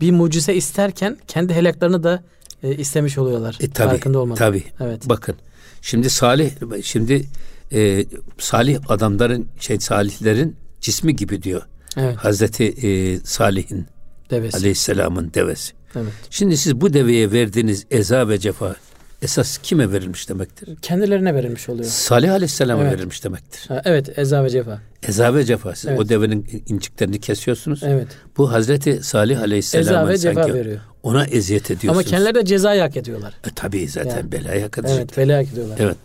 bir 0.00 0.10
mucize 0.10 0.54
isterken 0.54 1.16
kendi 1.28 1.54
helaklarını 1.54 2.02
da 2.02 2.22
e, 2.64 2.76
istemiş 2.76 3.18
oluyorlar. 3.18 3.58
E, 3.60 3.70
tabii, 3.70 3.88
farkında 3.88 4.18
olmadan. 4.18 4.38
Tabii. 4.38 4.64
Evet. 4.80 5.08
Bakın. 5.08 5.34
Şimdi 5.82 6.10
salih 6.10 6.50
şimdi 6.82 7.24
e, 7.72 8.04
salih 8.38 8.78
adamların 8.88 9.48
şey 9.60 9.80
salihlerin 9.80 10.56
cismi 10.80 11.16
gibi 11.16 11.42
diyor. 11.42 11.62
Evet. 11.96 12.16
Hazreti 12.16 12.64
e, 12.64 13.18
Salih'in 13.18 13.86
devesi. 14.30 14.56
Aleyhisselam'ın 14.56 15.30
devesi. 15.34 15.72
Evet. 15.96 16.12
Şimdi 16.30 16.56
siz 16.56 16.80
bu 16.80 16.92
deveye 16.92 17.32
verdiğiniz 17.32 17.86
eza 17.90 18.28
ve 18.28 18.38
cefa 18.38 18.76
esas 19.22 19.58
kime 19.58 19.92
verilmiş 19.92 20.28
demektir? 20.28 20.76
Kendilerine 20.82 21.34
verilmiş 21.34 21.68
oluyor. 21.68 21.88
Salih 21.90 22.32
Aleyhisselam'a 22.32 22.82
evet. 22.82 22.92
verilmiş 22.92 23.24
demektir. 23.24 23.64
Ha, 23.68 23.82
evet, 23.84 24.18
eza 24.18 24.44
ve 24.44 24.50
cefa. 24.50 24.80
Eza 25.08 25.34
ve 25.34 25.44
cefa. 25.44 25.74
Siz 25.74 25.90
evet. 25.90 26.00
o 26.00 26.08
devenin 26.08 26.64
inciklerini 26.68 27.20
kesiyorsunuz. 27.20 27.82
Evet. 27.82 28.08
Bu 28.36 28.52
Hazreti 28.52 29.02
Salih 29.02 29.40
Aleyhisselam'ın 29.40 29.90
eza 29.90 30.08
ve 30.08 30.18
cefa 30.18 30.54
veriyor. 30.54 30.80
Ona 31.04 31.24
eziyet 31.24 31.70
ediyorsunuz. 31.70 32.06
Ama 32.06 32.10
kendileri 32.10 32.34
de 32.34 32.44
cezayı 32.44 32.80
hak 32.80 32.96
ediyorlar. 32.96 33.34
E, 33.44 33.50
tabii 33.54 33.88
zaten 33.88 34.16
yani. 34.16 34.32
belayı 34.32 34.62
hak 34.62 34.78
edecekler. 34.78 35.02
Evet, 35.02 35.16
belayı 35.16 35.44
hak 35.44 35.52
ediyorlar. 35.52 35.76
Evet. 35.80 35.96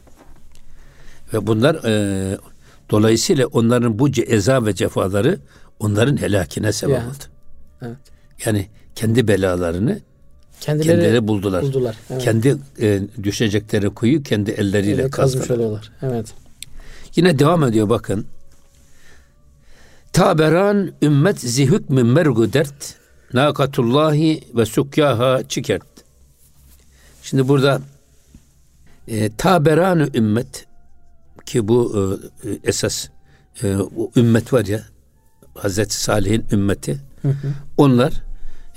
Ve 1.34 1.48
bunlar 1.48 1.76
e, 1.76 2.38
dolayısıyla 2.90 3.48
onların 3.48 4.00
bu 4.00 4.10
eza 4.28 4.66
ve 4.66 4.76
cefaları 4.76 5.40
onların 5.80 6.18
helakine 6.18 6.72
sebep 6.72 6.98
oldu. 6.98 7.24
Evet. 7.82 7.98
Yani 8.46 8.68
kendi 8.96 9.28
belalarını 9.28 10.00
Kendileri, 10.62 10.88
kendileri 10.88 11.28
buldular. 11.28 11.62
buldular 11.62 11.98
evet. 12.10 12.24
Kendi 12.24 12.58
e, 12.82 13.02
düşecekleri 13.24 13.90
kuyu 13.90 14.24
kendi 14.24 14.52
elleriyle 14.52 15.02
evet, 15.02 15.12
kazmış 15.12 15.52
oluyorlar. 15.52 15.92
Evet. 16.02 16.34
Yine 17.16 17.40
devam 17.40 17.64
ediyor 17.64 17.90
bakın. 17.90 18.26
Taberan 20.14 20.92
ümmet 21.02 21.40
zihük 21.40 21.90
min 21.90 22.06
mergu 22.06 22.54
dert 22.54 22.99
nakatullahi 23.34 24.44
ve 24.56 24.66
sukyaha 24.66 25.44
çikert. 25.48 25.86
Şimdi 27.24 27.48
burada 27.48 27.82
e, 29.08 29.36
taberan 29.36 30.10
ümmet 30.14 30.66
ki 31.46 31.68
bu 31.68 31.96
e, 32.44 32.50
esas 32.64 33.08
e, 33.64 33.76
o 33.76 34.12
ümmet 34.16 34.54
var 34.54 34.66
ya 34.66 34.84
Hazreti 35.56 36.02
Salih'in 36.02 36.46
ümmeti 36.52 37.00
hı 37.22 37.28
hı. 37.28 37.54
onlar 37.78 38.24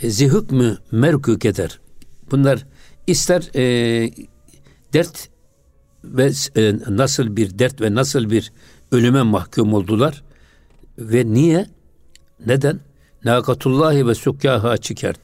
e, 0.02 0.10
zihük 0.10 0.50
mü 0.50 0.78
merkü 0.90 1.38
keder. 1.38 1.80
Bunlar 2.30 2.66
ister 3.06 3.50
e, 3.54 3.62
dert 4.92 5.28
ve 6.04 6.32
e, 6.56 6.74
nasıl 6.88 7.36
bir 7.36 7.58
dert 7.58 7.80
ve 7.80 7.94
nasıl 7.94 8.30
bir 8.30 8.52
ölüme 8.92 9.22
mahkum 9.22 9.74
oldular 9.74 10.22
ve 10.98 11.26
niye? 11.26 11.66
Neden? 12.46 12.80
Nakatullahi 13.24 14.06
ve 14.06 14.14
sukyaha 14.14 14.76
çikert. 14.76 15.20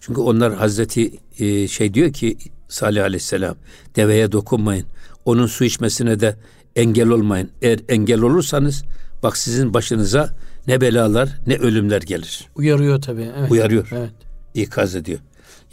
Çünkü 0.00 0.20
onlar 0.20 0.54
Hazreti 0.54 1.12
e, 1.38 1.68
şey 1.68 1.94
diyor 1.94 2.12
ki 2.12 2.38
Salih 2.68 3.04
Aleyhisselam 3.04 3.56
deveye 3.96 4.32
dokunmayın. 4.32 4.86
Onun 5.24 5.46
su 5.46 5.64
içmesine 5.64 6.20
de 6.20 6.36
engel 6.76 7.08
olmayın. 7.08 7.50
Eğer 7.62 7.80
engel 7.88 8.20
olursanız 8.20 8.84
bak 9.22 9.36
sizin 9.36 9.74
başınıza 9.74 10.36
ne 10.66 10.80
belalar 10.80 11.38
ne 11.46 11.56
ölümler 11.56 12.02
gelir. 12.02 12.48
Uyarıyor 12.56 13.02
tabii. 13.02 13.30
Evet. 13.38 13.50
Uyarıyor. 13.50 13.88
Evet. 13.92 14.10
İkaz 14.54 14.94
ediyor. 14.94 15.18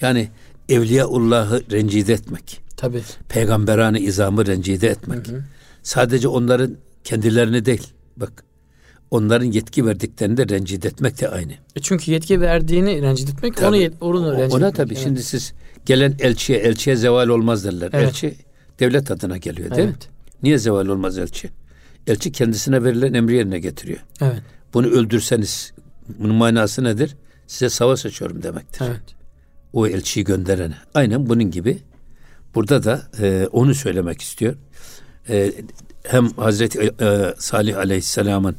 Yani 0.01 0.29
Evliyaullah'ı 0.69 1.63
rencide 1.72 2.13
etmek. 2.13 2.62
Tabii. 2.77 3.01
Peygamberane 3.29 4.00
izamı 4.00 4.46
rencide 4.46 4.88
etmek. 4.88 5.27
Hı 5.27 5.31
hı. 5.36 5.43
Sadece 5.84 6.27
onların 6.27 6.77
kendilerini 7.03 7.65
değil. 7.65 7.93
Bak 8.17 8.43
onların 9.11 9.45
yetki 9.45 9.85
verdiklerini 9.85 10.37
de 10.37 10.49
rencide 10.49 10.87
etmek 10.87 11.21
de 11.21 11.29
aynı. 11.29 11.51
E 11.51 11.81
çünkü 11.81 12.11
yetki 12.11 12.41
verdiğini 12.41 13.01
rencide 13.01 13.31
etmek 13.31 13.57
tabii. 13.57 13.91
onu, 14.01 14.19
onu 14.19 14.33
rencide 14.33 14.55
Ona 14.55 14.71
tabii 14.71 14.93
evet. 14.93 15.03
şimdi 15.03 15.23
siz 15.23 15.53
gelen 15.85 16.15
elçiye 16.19 16.59
elçiye 16.59 16.95
zeval 16.95 17.27
olmaz 17.27 17.65
derler. 17.65 17.89
Evet. 17.93 18.07
Elçi 18.07 18.35
devlet 18.79 19.11
adına 19.11 19.37
geliyor 19.37 19.75
değil 19.75 19.87
evet. 19.87 20.07
mi? 20.07 20.13
Niye 20.43 20.57
zeval 20.57 20.87
olmaz 20.87 21.17
elçi? 21.17 21.49
Elçi 22.07 22.31
kendisine 22.31 22.83
verilen 22.83 23.13
emri 23.13 23.35
yerine 23.35 23.59
getiriyor. 23.59 23.99
Evet. 24.21 24.41
Bunu 24.73 24.87
öldürseniz 24.87 25.73
bunun 26.19 26.35
manası 26.35 26.83
nedir? 26.83 27.15
Size 27.47 27.69
savaş 27.69 28.05
açıyorum 28.05 28.43
demektir. 28.43 28.85
Evet. 28.89 29.01
O 29.73 29.87
elçiyi 29.87 30.23
gönderene. 30.23 30.75
Aynen 30.93 31.29
bunun 31.29 31.51
gibi. 31.51 31.77
Burada 32.55 32.83
da 32.83 33.01
e, 33.19 33.47
onu 33.51 33.75
söylemek 33.75 34.21
istiyor. 34.21 34.55
E, 35.29 35.53
hem 36.03 36.29
Hazreti 36.29 36.79
e, 37.01 37.33
Salih 37.37 37.77
Aleyhisselam'ın 37.77 38.55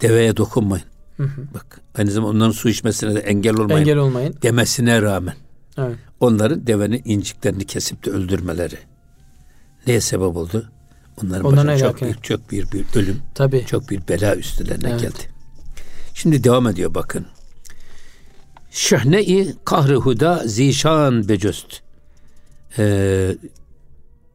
deveye 0.00 0.36
dokunmayın. 0.36 0.84
Hı 1.16 1.22
hı. 1.22 1.42
Bak 1.54 1.80
aynı 1.98 2.10
zamanda 2.10 2.36
onların 2.36 2.52
su 2.52 2.68
içmesine 2.68 3.14
de 3.14 3.20
engel 3.20 3.54
olmayın. 3.54 3.80
Engel 3.80 3.96
olmayın. 3.96 4.34
Demesine 4.42 5.02
rağmen. 5.02 5.34
Evet. 5.78 5.96
Onların 6.20 6.66
devenin 6.66 7.02
inciklerini 7.04 7.64
kesip 7.64 8.06
de 8.06 8.10
öldürmeleri 8.10 8.78
neye 9.86 10.00
sebep 10.00 10.36
oldu? 10.36 10.70
Onların 11.22 11.44
Ondan 11.44 11.66
başına 11.66 11.78
çok 11.78 12.02
büyük, 12.02 12.24
çok 12.24 12.50
bir, 12.50 12.72
bir 12.72 12.84
ölüm, 12.94 13.22
Tabii. 13.34 13.66
çok 13.66 13.90
bir 13.90 14.08
bela 14.08 14.36
üstlerine 14.36 14.88
evet. 14.90 15.00
geldi. 15.00 15.38
Şimdi 16.14 16.44
devam 16.44 16.66
ediyor 16.66 16.94
bakın. 16.94 17.26
Şehne-i 18.70 19.54
kahrı 19.64 19.96
huda 19.96 20.42
zişan 20.46 21.28
becöst. 21.28 21.80
Ee, 22.78 23.36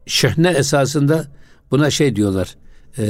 şehne 0.06 0.50
esasında 0.50 1.26
buna 1.70 1.90
şey 1.90 2.16
diyorlar. 2.16 2.56
E, 2.98 3.04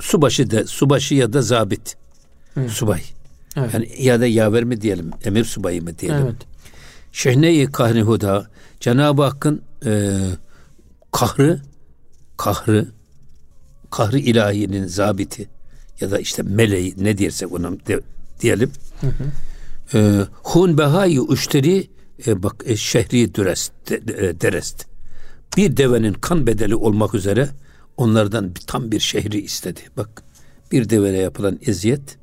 subaşı 0.00 0.50
da 0.50 0.66
subaşı 0.66 1.14
ya 1.14 1.32
da 1.32 1.42
zabit. 1.42 1.96
Hı. 2.54 2.68
Subay. 2.68 3.02
Evet. 3.56 3.74
Yani 3.74 3.88
ya 3.98 4.20
da 4.20 4.26
yaver 4.26 4.64
mi 4.64 4.80
diyelim, 4.80 5.10
emir 5.24 5.44
subayı 5.44 5.82
mı 5.82 5.98
diyelim. 5.98 6.22
Evet. 6.22 6.36
Şehne-i 7.12 7.66
kahri 7.66 8.02
huda 8.02 8.46
Cenab-ı 8.80 9.22
Hakk'ın 9.22 9.62
e, 9.86 10.18
kahrı 11.12 11.60
kahrı 12.36 12.86
kahrı 13.90 14.18
ilahinin 14.18 14.86
zabiti 14.86 15.48
ya 16.00 16.10
da 16.10 16.18
işte 16.18 16.42
meleği 16.42 16.94
ne 16.98 17.18
dersek 17.18 17.52
ona 17.52 17.72
de, 17.72 18.00
diyelim. 18.40 18.70
Hı 19.00 19.06
hı. 19.06 19.98
E, 19.98 20.26
hun 20.32 20.78
behayı 20.78 21.22
uşteri 21.22 21.90
e, 22.26 22.42
bak 22.42 22.64
e, 22.66 22.76
şehri 22.76 23.34
dürest 23.34 23.72
de, 23.90 23.96
e, 23.96 24.40
derest. 24.40 24.86
Bir 25.56 25.76
devenin 25.76 26.12
kan 26.12 26.46
bedeli 26.46 26.74
olmak 26.74 27.14
üzere 27.14 27.48
onlardan 27.98 28.52
tam 28.66 28.90
bir 28.92 29.00
şehri 29.00 29.40
istedi. 29.40 29.80
Bak 29.96 30.22
bir 30.72 30.90
devere 30.90 31.16
yapılan 31.16 31.58
eziyet 31.66 32.18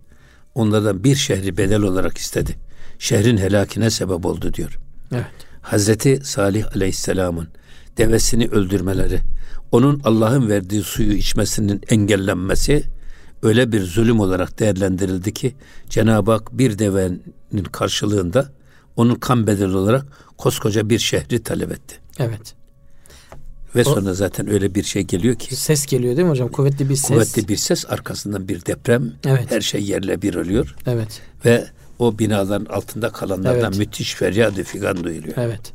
onlardan 0.56 1.04
bir 1.04 1.16
şehri 1.16 1.58
bedel 1.58 1.82
olarak 1.82 2.18
istedi. 2.18 2.56
Şehrin 3.00 3.38
helakine 3.38 3.90
sebep 3.90 4.26
oldu 4.26 4.54
diyor. 4.54 4.80
Evet. 5.12 5.26
Hazreti 5.62 6.20
Salih 6.24 6.76
Aleyhisselam'ın 6.76 7.48
devesini 7.98 8.48
öldürmeleri, 8.48 9.20
onun 9.72 10.02
Allah'ın 10.04 10.50
verdiği 10.50 10.84
suyu 10.84 11.14
içmesinin 11.14 11.82
engellenmesi 11.90 12.84
öyle 13.44 13.72
bir 13.72 13.82
zulüm 13.82 14.20
olarak 14.20 14.60
değerlendirildi 14.60 15.34
ki 15.34 15.56
Cenab-ı 15.90 16.32
Hak 16.32 16.58
bir 16.58 16.80
devenin 16.80 17.64
karşılığında 17.72 18.52
onun 18.96 19.16
kan 19.16 19.48
bedeli 19.48 19.76
olarak 19.76 20.06
koskoca 20.38 20.90
bir 20.90 21.00
şehri 21.00 21.44
talep 21.44 21.72
etti. 21.72 21.96
Evet. 22.20 22.56
Ve 23.76 23.84
sonra 23.84 24.14
zaten 24.14 24.50
öyle 24.50 24.76
bir 24.76 24.84
şey 24.84 25.04
geliyor 25.04 25.36
ki 25.36 25.56
Ses 25.56 25.86
geliyor 25.86 26.16
değil 26.18 26.26
mi 26.26 26.30
hocam? 26.32 26.50
Kuvvetli 26.50 26.90
bir 26.90 26.96
ses. 26.96 27.08
kuvvetli 27.08 27.48
bir 27.48 27.58
ses 27.58 27.86
arkasından 27.90 28.48
bir 28.48 28.66
deprem 28.66 29.14
Evet. 29.26 29.52
her 29.52 29.62
şey 29.62 29.84
yerle 29.84 30.22
bir 30.22 30.36
oluyor 30.36 30.76
Evet. 30.88 31.22
ve 31.46 31.66
o 32.00 32.20
binaların 32.20 32.66
altında 32.66 33.10
kalanlardan 33.10 33.62
Evet. 33.72 33.78
müthiş 33.78 34.14
feryadı 34.16 34.64
figan 34.64 35.04
duyuluyor. 35.04 35.34
Evet. 35.38 35.74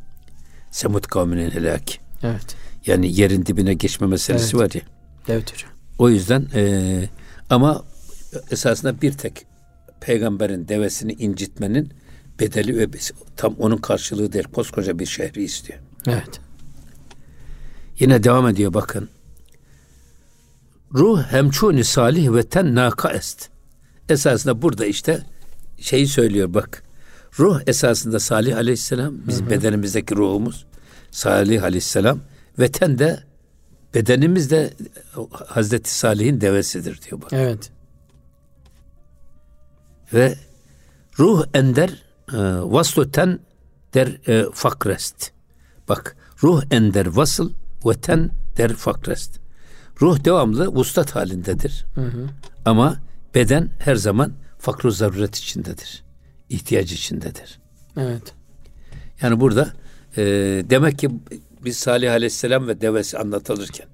Semut 0.70 1.06
kavminin 1.06 1.50
helaki. 1.50 1.98
Evet. 2.22 2.56
Yani 2.86 3.20
yerin 3.20 3.46
dibine 3.46 3.74
geçme 3.74 4.06
meselesi 4.06 4.56
Evet. 4.56 4.66
var 4.66 4.70
ya. 4.80 4.82
Evet 5.28 5.52
hocam. 5.52 5.70
O 5.98 6.08
yüzden 6.10 6.46
eee, 6.54 7.08
ama 7.50 7.84
esasında 8.50 9.00
bir 9.02 9.12
tek 9.12 9.46
peygamberin 10.00 10.68
devesini 10.68 11.12
incitmenin 11.12 11.92
bedeli 12.40 12.78
ve 12.78 12.86
tam 13.36 13.54
onun 13.58 13.76
karşılığı 13.76 14.32
değil. 14.32 14.44
Koskoca 14.44 14.98
bir 14.98 15.06
şehri 15.06 15.44
istiyor. 15.44 15.78
Evet. 16.06 16.40
Yine 18.00 18.24
devam 18.24 18.48
ediyor 18.48 18.74
bakın. 18.74 19.08
Ruh 20.94 21.22
hemçuni 21.22 21.84
salih 21.84 22.32
ve 22.32 22.42
ten 22.42 22.74
naka 22.74 23.10
est. 23.10 23.48
Esasında 24.08 24.62
burada 24.62 24.86
işte 24.86 25.26
şeyi 25.80 26.06
söylüyor 26.06 26.54
bak. 26.54 26.82
Ruh 27.38 27.60
esasında 27.66 28.20
Salih 28.20 28.56
Aleyhisselam 28.56 29.14
bizim 29.28 29.50
bedenimizdeki 29.50 30.16
ruhumuz 30.16 30.66
Salih 31.10 31.62
Aleyhisselam 31.62 32.20
ve 32.58 32.70
ten 32.70 32.98
de 32.98 33.20
bedenimiz 33.94 34.50
de 34.50 34.74
Hazreti 35.46 35.94
Salih'in 35.94 36.40
devesidir 36.40 37.00
diyor 37.02 37.22
bak. 37.22 37.32
Evet. 37.32 37.70
Ve 40.14 40.34
ruh 41.18 41.44
ender 41.54 41.90
e, 42.32 42.36
vaslu 42.72 43.10
ten 43.10 43.38
der 43.94 44.28
e, 44.28 44.46
fakrest. 44.52 45.30
Bak 45.88 46.16
ruh 46.42 46.62
ender 46.70 47.06
vasıl 47.06 47.50
ve 47.86 47.94
ten 47.94 48.30
der 48.56 48.72
fakrest. 48.72 49.40
Ruh 50.00 50.24
devamlı 50.24 50.68
vuslat 50.68 51.16
halindedir. 51.16 51.86
Ama 52.64 52.96
beden 53.34 53.70
her 53.78 53.94
zaman 53.94 54.32
fakru 54.58 54.90
zaruret 54.90 55.36
içindedir. 55.36 56.02
İhtiyaç 56.48 56.92
içindedir. 56.92 57.58
Evet. 57.96 58.34
Yani 59.22 59.40
burada 59.40 59.72
e, 60.16 60.22
demek 60.70 60.98
ki 60.98 61.10
biz 61.64 61.76
Salih 61.76 62.12
Aleyhisselam 62.12 62.68
ve 62.68 62.80
devesi 62.80 63.18
anlatılırken 63.18 63.86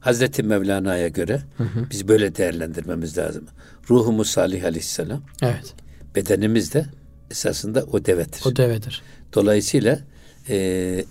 Hazreti 0.00 0.42
Mevlana'ya 0.42 1.08
göre 1.08 1.42
biz 1.90 2.08
böyle 2.08 2.36
değerlendirmemiz 2.36 3.18
lazım. 3.18 3.46
Ruhumuz 3.90 4.28
Salih 4.30 4.64
Aleyhisselam, 4.64 5.22
Evet. 5.42 5.74
bedenimiz 6.14 6.74
de 6.74 6.86
esasında 7.30 7.84
o 7.92 8.04
devedir. 8.04 8.42
O 8.46 8.56
devedir. 8.56 9.02
Dolayısıyla 9.34 9.98
e, 10.48 11.04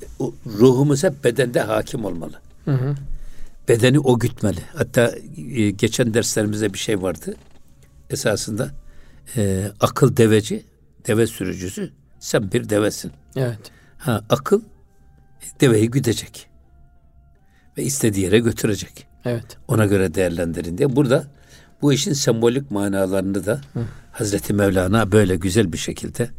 ruhumuz 0.45 1.03
hep 1.03 1.23
bedende 1.23 1.61
hakim 1.61 2.05
olmalı. 2.05 2.41
Hı 2.65 2.71
hı. 2.71 2.95
Bedeni 3.67 3.99
o 3.99 4.19
gütmeli. 4.19 4.59
Hatta 4.73 5.11
e, 5.37 5.71
geçen 5.71 6.13
derslerimizde 6.13 6.73
bir 6.73 6.79
şey 6.79 7.01
vardı. 7.01 7.35
Esasında 8.09 8.71
e, 9.35 9.71
akıl 9.79 10.17
deveci, 10.17 10.65
deve 11.07 11.27
sürücüsü, 11.27 11.91
sen 12.19 12.51
bir 12.51 12.69
devesin. 12.69 13.11
Evet. 13.35 13.59
Ha, 13.97 14.23
akıl 14.29 14.61
deveyi 15.61 15.89
güdecek. 15.89 16.47
Ve 17.77 17.83
istediği 17.83 18.25
yere 18.25 18.39
götürecek. 18.39 19.07
Evet. 19.25 19.57
Ona 19.67 19.85
göre 19.85 20.13
değerlendirin 20.13 20.77
diye. 20.77 20.95
Burada 20.95 21.27
bu 21.81 21.93
işin 21.93 22.13
sembolik 22.13 22.71
manalarını 22.71 23.45
da 23.45 23.61
Hazreti 24.11 24.53
Mevlana 24.53 25.11
böyle 25.11 25.35
güzel 25.35 25.73
bir 25.73 25.77
şekilde 25.77 26.29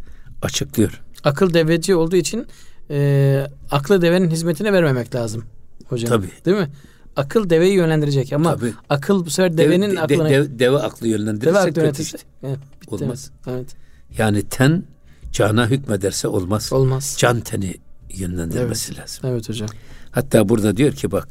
açıklıyor. 0.43 1.03
Akıl 1.25 1.55
deveci 1.55 1.95
olduğu 1.95 2.17
için 2.17 2.47
e, 2.91 3.47
aklı 3.71 4.03
devenin 4.03 4.31
hizmetine 4.31 4.73
vermemek 4.73 5.15
lazım 5.15 5.45
hocam. 5.89 6.09
Tabii. 6.09 6.31
Değil 6.45 6.57
mi? 6.57 6.69
Akıl 7.17 7.51
deveyi 7.51 7.75
yönlendirecek 7.75 8.33
ama 8.33 8.57
Tabii. 8.57 8.73
akıl 8.89 9.27
bu 9.27 9.31
sefer 9.31 9.59
devenin 9.59 9.91
Deve- 9.91 9.97
de- 9.97 10.01
aklına 10.01 10.29
deve, 10.31 10.59
deve 10.59 10.77
aklı 10.79 11.01
deve 11.01 11.09
yönlendirirse 11.11 11.59
aklı 11.59 11.73
kötü 11.75 12.03
işte. 12.03 12.19
evet. 12.43 12.59
Olmaz. 12.89 13.31
Evet. 13.47 13.75
Yani 14.19 14.43
ten 14.43 14.85
cana 15.33 15.67
hükmederse 15.69 16.29
olmaz. 16.29 16.73
Olmaz. 16.73 17.17
Can 17.19 17.41
teni 17.41 17.75
yönlendirmesi 18.15 18.97
lazım. 18.97 19.21
Evet 19.25 19.49
hocam. 19.49 19.69
Hatta 20.11 20.49
burada 20.49 20.77
diyor 20.77 20.93
ki 20.93 21.11
bak 21.13 21.29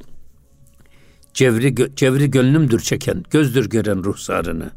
cevri, 1.34 1.68
gö- 1.74 1.96
cevri 1.96 2.32
gönlümdür 2.32 2.80
çeken 2.80 3.24
gözdür 3.32 3.70
gören 3.70 4.04
ruhsarını. 4.04 4.72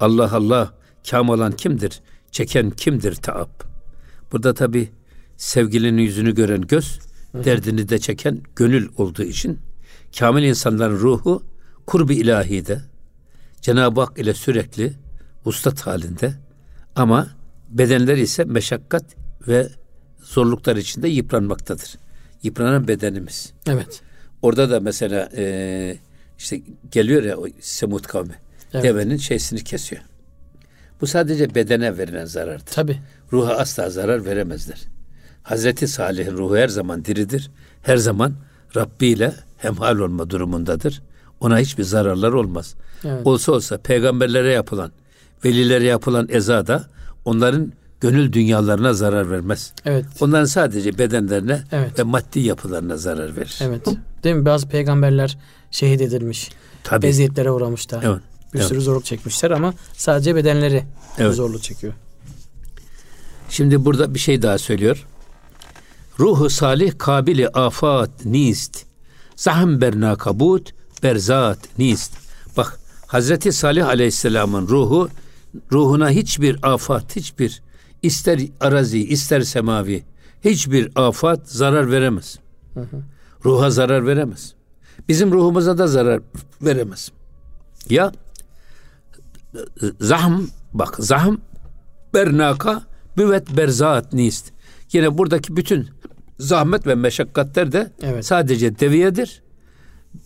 Allah 0.00 0.34
Allah 0.36 0.72
kam 1.10 1.28
olan 1.28 1.52
kimdir? 1.52 2.00
Çeken 2.30 2.70
kimdir 2.70 3.14
taap? 3.14 3.64
Burada 4.32 4.54
tabi 4.54 4.88
sevgilinin 5.42 6.02
yüzünü 6.02 6.34
gören 6.34 6.60
göz 6.60 6.98
derdini 7.34 7.88
de 7.88 7.98
çeken 7.98 8.40
gönül 8.56 8.88
olduğu 8.96 9.22
için 9.22 9.58
kamil 10.18 10.42
insanların 10.42 10.98
ruhu 10.98 11.42
kurbi 11.86 12.14
ilahide 12.14 12.80
Cenab-ı 13.60 14.00
Hak 14.00 14.18
ile 14.18 14.34
sürekli 14.34 14.92
ustat 15.44 15.80
halinde 15.80 16.34
ama 16.96 17.28
bedenler 17.70 18.16
ise 18.16 18.44
meşakkat 18.44 19.04
ve 19.48 19.68
zorluklar 20.22 20.76
içinde 20.76 21.08
yıpranmaktadır. 21.08 21.94
Yıpranan 22.42 22.88
bedenimiz. 22.88 23.52
Evet. 23.66 24.00
Orada 24.42 24.70
da 24.70 24.80
mesela 24.80 25.28
e, 25.36 25.96
işte 26.38 26.62
geliyor 26.90 27.22
ya 27.22 27.36
o 27.36 27.46
Semut 27.60 28.06
kavmi. 28.06 28.34
Evet. 28.72 28.84
Devenin 28.84 29.16
şeysini 29.16 29.64
kesiyor. 29.64 30.02
Bu 31.00 31.06
sadece 31.06 31.54
bedene 31.54 31.98
verilen 31.98 32.24
zarardır. 32.24 32.66
Tabi. 32.66 32.98
Ruha 33.32 33.54
asla 33.54 33.90
zarar 33.90 34.24
veremezler. 34.24 34.78
Hazreti 35.42 35.88
Salih'in 35.88 36.32
ruhu 36.32 36.56
her 36.56 36.68
zaman 36.68 37.04
diridir. 37.04 37.50
Her 37.82 37.96
zaman 37.96 38.32
Rabbi 38.76 39.06
ile 39.06 39.34
hemhal 39.58 39.98
olma 39.98 40.30
durumundadır. 40.30 41.02
Ona 41.40 41.58
hiçbir 41.58 41.84
zararlar 41.84 42.32
olmaz. 42.32 42.74
Evet. 43.04 43.26
Olsa 43.26 43.52
olsa 43.52 43.78
peygamberlere 43.78 44.52
yapılan, 44.52 44.92
velilere 45.44 45.84
yapılan 45.84 46.28
eza 46.30 46.66
da 46.66 46.84
onların 47.24 47.72
gönül 48.00 48.32
dünyalarına 48.32 48.92
zarar 48.92 49.30
vermez. 49.30 49.72
Evet. 49.84 50.04
Onların 50.20 50.44
sadece 50.44 50.98
bedenlerine 50.98 51.62
Evet. 51.72 51.98
ve 51.98 52.02
maddi 52.02 52.40
yapılarına 52.40 52.96
zarar 52.96 53.36
verir. 53.36 53.58
Evet. 53.60 53.86
Değil 54.24 54.36
mi? 54.36 54.44
Bazı 54.44 54.68
peygamberler 54.68 55.38
şehit 55.70 56.00
edilmiş. 56.00 56.50
Tabii. 56.84 57.06
Eziyetlere 57.06 57.50
uğramışlar. 57.50 58.02
Evet. 58.02 58.20
Bir 58.54 58.58
evet. 58.58 58.68
sürü 58.68 58.80
zorluk 58.80 59.04
çekmişler 59.04 59.50
ama 59.50 59.74
sadece 59.92 60.36
bedenleri 60.36 60.84
Evet. 61.18 61.34
zorluk 61.34 61.62
çekiyor. 61.62 61.92
Şimdi 63.48 63.84
burada 63.84 64.14
bir 64.14 64.18
şey 64.18 64.42
daha 64.42 64.58
söylüyor. 64.58 65.06
Ruhu 66.20 66.50
salih 66.50 66.92
kabili 66.98 67.48
afat 67.48 68.24
nist. 68.24 68.86
Zahm 69.36 69.80
berna 69.80 70.16
kabut 70.16 70.72
berzat 71.02 71.78
nist. 71.78 72.12
Bak 72.56 72.78
Hazreti 73.06 73.52
Salih 73.52 73.86
Aleyhisselam'ın 73.86 74.68
ruhu 74.68 75.08
ruhuna 75.72 76.10
hiçbir 76.10 76.58
afat, 76.62 77.16
hiçbir 77.16 77.62
ister 78.02 78.40
arazi, 78.60 79.08
ister 79.08 79.40
semavi 79.40 80.04
hiçbir 80.44 80.90
afat 80.96 81.50
zarar 81.50 81.90
veremez. 81.90 82.38
Ruha 83.44 83.70
zarar 83.70 84.06
veremez. 84.06 84.54
Bizim 85.08 85.32
ruhumuza 85.32 85.78
da 85.78 85.86
zarar 85.86 86.20
veremez. 86.62 87.12
Ya 87.90 88.12
zahm 90.00 90.42
bak 90.72 90.96
zahm 90.98 91.36
bernaka 92.14 92.82
büvet 93.16 93.56
berzat 93.56 94.12
nist. 94.12 94.52
Yine 94.92 95.18
buradaki 95.18 95.56
bütün 95.56 95.88
zahmet 96.38 96.86
ve 96.86 96.94
meşakkatler 96.94 97.72
de 97.72 97.92
Evet. 98.02 98.26
sadece 98.26 98.78
deviyedir. 98.78 99.42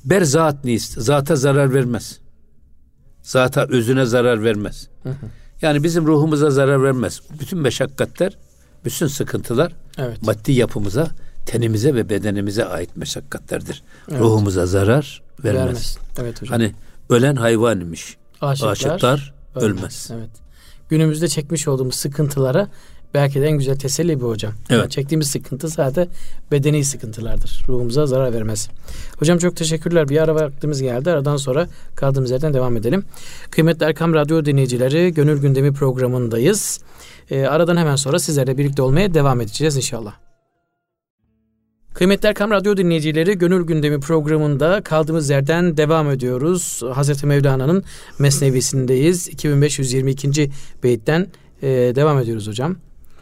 Berzat 0.05 0.64
nist. 0.64 1.00
Zata 1.00 1.37
zarar 1.37 1.74
vermez. 1.74 2.18
Zata 3.22 3.66
özüne 3.68 4.05
zarar 4.05 4.44
vermez. 4.44 4.88
Yani 5.62 5.83
bizim 5.83 6.07
ruhumuza 6.07 6.50
zarar 6.50 6.83
vermez. 6.83 7.20
Bütün 7.40 7.59
meşakkatler, 7.59 8.38
bütün 8.85 9.07
sıkıntılar 9.07 9.72
Evet. 9.98 10.22
maddi 10.22 10.52
yapımıza, 10.52 11.09
tenimize 11.46 11.94
ve 11.94 12.09
bedenimize 12.09 12.64
ait 12.64 12.96
meşakkatlerdir. 12.96 13.83
Ruhumuza 14.11 14.66
zarar 14.66 15.22
vermez. 15.44 15.98
Evet 16.20 16.42
hocam. 16.42 16.52
Hani 16.52 16.74
ölen 17.11 17.37
hayvan 17.37 17.81
imiş. 17.81 18.16
Aşıklar, 18.40 18.70
Aşıklar 18.72 19.35
ölmez. 19.55 20.11
Evet. 20.14 20.31
Günümüzde 20.88 21.29
çekmiş 21.29 21.68
olduğumuz 21.68 21.94
sıkıntılara 21.94 22.68
belki 23.14 23.40
de 23.40 23.47
en 23.47 23.59
güzel 23.59 23.77
teselli 23.77 24.21
bu 24.21 24.29
hocam. 24.29 24.53
Evet. 24.71 24.81
Yani 24.81 24.90
çektiğimiz 24.90 25.27
sıkıntı 25.27 25.69
zaten 25.69 26.09
bedeni 26.53 26.85
sıkıntılardır. 26.85 27.64
Ruhumuza 27.69 28.07
zarar 28.07 28.33
vermez. 28.33 28.69
Hocam 29.19 29.38
çok 29.38 29.57
teşekkürler. 29.57 30.09
Bir 30.09 30.23
ara 30.23 30.35
vaktimiz 30.35 30.83
geldi. 30.83 31.11
Aradan 31.11 31.37
sonra 31.37 31.69
kaldığımız 31.97 32.31
yerden 32.31 32.55
devam 32.55 32.77
edelim. 32.77 33.05
Kıymetli 33.51 33.87
Erkam 33.87 34.14
Radyo 34.14 34.45
dinleyicileri 34.45 35.14
Gönül 35.14 35.40
Gündemi 35.40 35.73
programındayız. 35.73 36.81
E, 37.31 37.47
aradan 37.47 37.77
hemen 37.77 37.97
sonra 37.97 38.19
sizlerle 38.19 38.59
birlikte 38.59 38.83
olmaya 38.83 39.14
devam 39.14 39.40
edeceğiz 39.40 39.77
inşallah. 39.77 40.14
Kıymetli 41.95 42.29
Erkam 42.29 42.51
Radyo 42.51 42.77
dinleyicileri 42.77 43.38
Gönül 43.38 43.66
Gündemi 43.66 44.01
programında 44.01 44.81
kaldığımız 44.81 45.31
yerden 45.31 45.77
devam 45.77 46.11
ediyoruz. 46.11 46.83
Hazreti 46.95 47.27
Mevlana'nın 47.27 47.85
Mesnevisindeyiz. 48.19 49.29
2522. 49.29 50.51
beyitten 50.83 51.27
e, 51.62 51.69
devam 51.69 52.19
ediyoruz 52.19 52.49
hocam. 52.49 52.77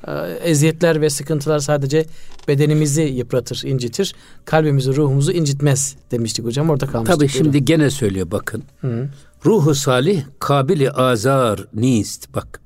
E, 0.07 0.13
eziyetler 0.51 1.01
ve 1.01 1.11
sıkıntılar 1.11 1.59
sadece 1.59 2.07
bedenimizi 2.49 3.03
yıpratır, 3.03 3.63
incitir. 3.65 4.15
Kalbimizi, 4.45 4.97
ruhumuzu 4.97 5.33
incitmez 5.33 5.97
demiştik 6.11 6.45
hocam. 6.45 6.71
Orada 6.71 6.87
kalmıştık. 6.87 7.19
Tabii 7.19 7.29
şimdi 7.29 7.65
gene 7.65 7.91
söylüyor 7.91 8.31
bakın. 8.31 8.63
Hı. 8.81 9.09
Ruhu 9.47 9.75
salih 9.75 10.25
kabili 10.39 10.91
azar 10.91 11.67
nist. 11.75 12.35
Bak 12.35 12.61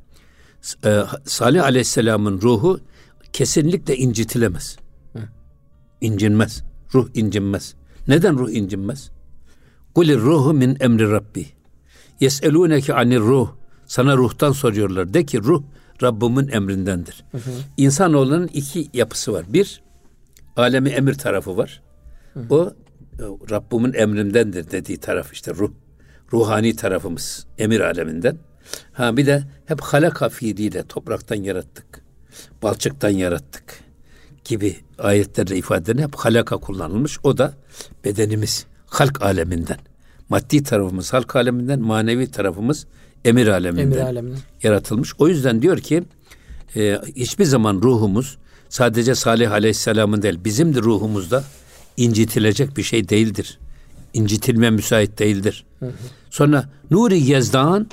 e, 0.84 1.02
Salih 1.24 1.64
Aleyhisselam'ın 1.64 2.40
ruhu 2.40 2.80
kesinlikle 3.32 3.96
incitilemez. 3.96 4.76
İncinmez. 6.00 6.62
Ruh 6.94 7.08
incinmez. 7.14 7.74
Neden 8.08 8.38
ruh 8.38 8.50
incinmez? 8.50 9.10
Kulir 9.94 10.18
ruhu 10.18 10.54
min 10.54 10.76
emri 10.80 11.10
Rabbi. 11.10 11.46
Yeselûneke 12.20 12.94
anir 12.94 13.20
ruh. 13.20 13.48
Sana 13.86 14.16
ruhtan 14.16 14.52
soruyorlar. 14.52 15.14
De 15.14 15.26
ki 15.26 15.42
ruh 15.42 15.62
Rabbimin 16.02 16.48
emrindendir. 16.48 17.24
Hı 17.32 17.38
hı. 17.38 17.50
İnsanoğlunun 17.76 18.46
iki 18.46 18.90
yapısı 18.92 19.32
var. 19.32 19.44
Bir, 19.48 19.82
alemi 20.56 20.88
emir 20.88 21.14
tarafı 21.14 21.56
var. 21.56 21.82
Hı 22.34 22.40
hı. 22.40 22.54
O 22.54 22.72
Rabbimin 23.50 23.92
emrindendir 23.92 24.70
dediği 24.70 24.98
taraf 24.98 25.32
işte 25.32 25.54
ruh. 25.54 25.70
Ruhani 26.32 26.76
tarafımız 26.76 27.46
emir 27.58 27.80
aleminden. 27.80 28.38
Ha 28.92 29.16
bir 29.16 29.26
de 29.26 29.44
hep 29.66 29.80
halaka 29.80 30.28
fiiliyle 30.28 30.82
topraktan 30.82 31.36
yarattık. 31.36 32.02
Balçıktan 32.62 33.10
yarattık 33.10 33.80
gibi 34.44 34.76
ayetlerde 34.98 35.56
ifadelerin 35.56 36.02
hep 36.02 36.14
halaka 36.14 36.56
kullanılmış. 36.56 37.18
O 37.22 37.38
da 37.38 37.54
bedenimiz 38.04 38.66
halk 38.86 39.22
aleminden. 39.22 39.78
Maddi 40.28 40.62
tarafımız 40.62 41.12
halk 41.12 41.36
aleminden, 41.36 41.80
manevi 41.80 42.30
tarafımız 42.30 42.86
emir 43.24 43.46
aleminden, 43.46 43.82
emir 43.82 43.98
aleminden. 43.98 44.38
yaratılmış. 44.62 45.14
O 45.18 45.28
yüzden 45.28 45.62
diyor 45.62 45.78
ki 45.78 46.02
e, 46.76 46.98
hiçbir 47.16 47.44
zaman 47.44 47.82
ruhumuz 47.82 48.38
sadece 48.68 49.14
Salih 49.14 49.52
Aleyhisselam'ın 49.52 50.22
değil 50.22 50.38
bizim 50.44 50.74
de 50.74 50.80
ruhumuzda 50.80 51.44
incitilecek 51.96 52.76
bir 52.76 52.82
şey 52.82 53.08
değildir. 53.08 53.58
İncitilme 54.14 54.70
müsait 54.70 55.18
değildir. 55.18 55.64
Hı 55.78 55.86
hı. 55.86 55.92
Sonra 56.30 56.68
Nuri 56.90 57.20
Yezdan 57.20 57.86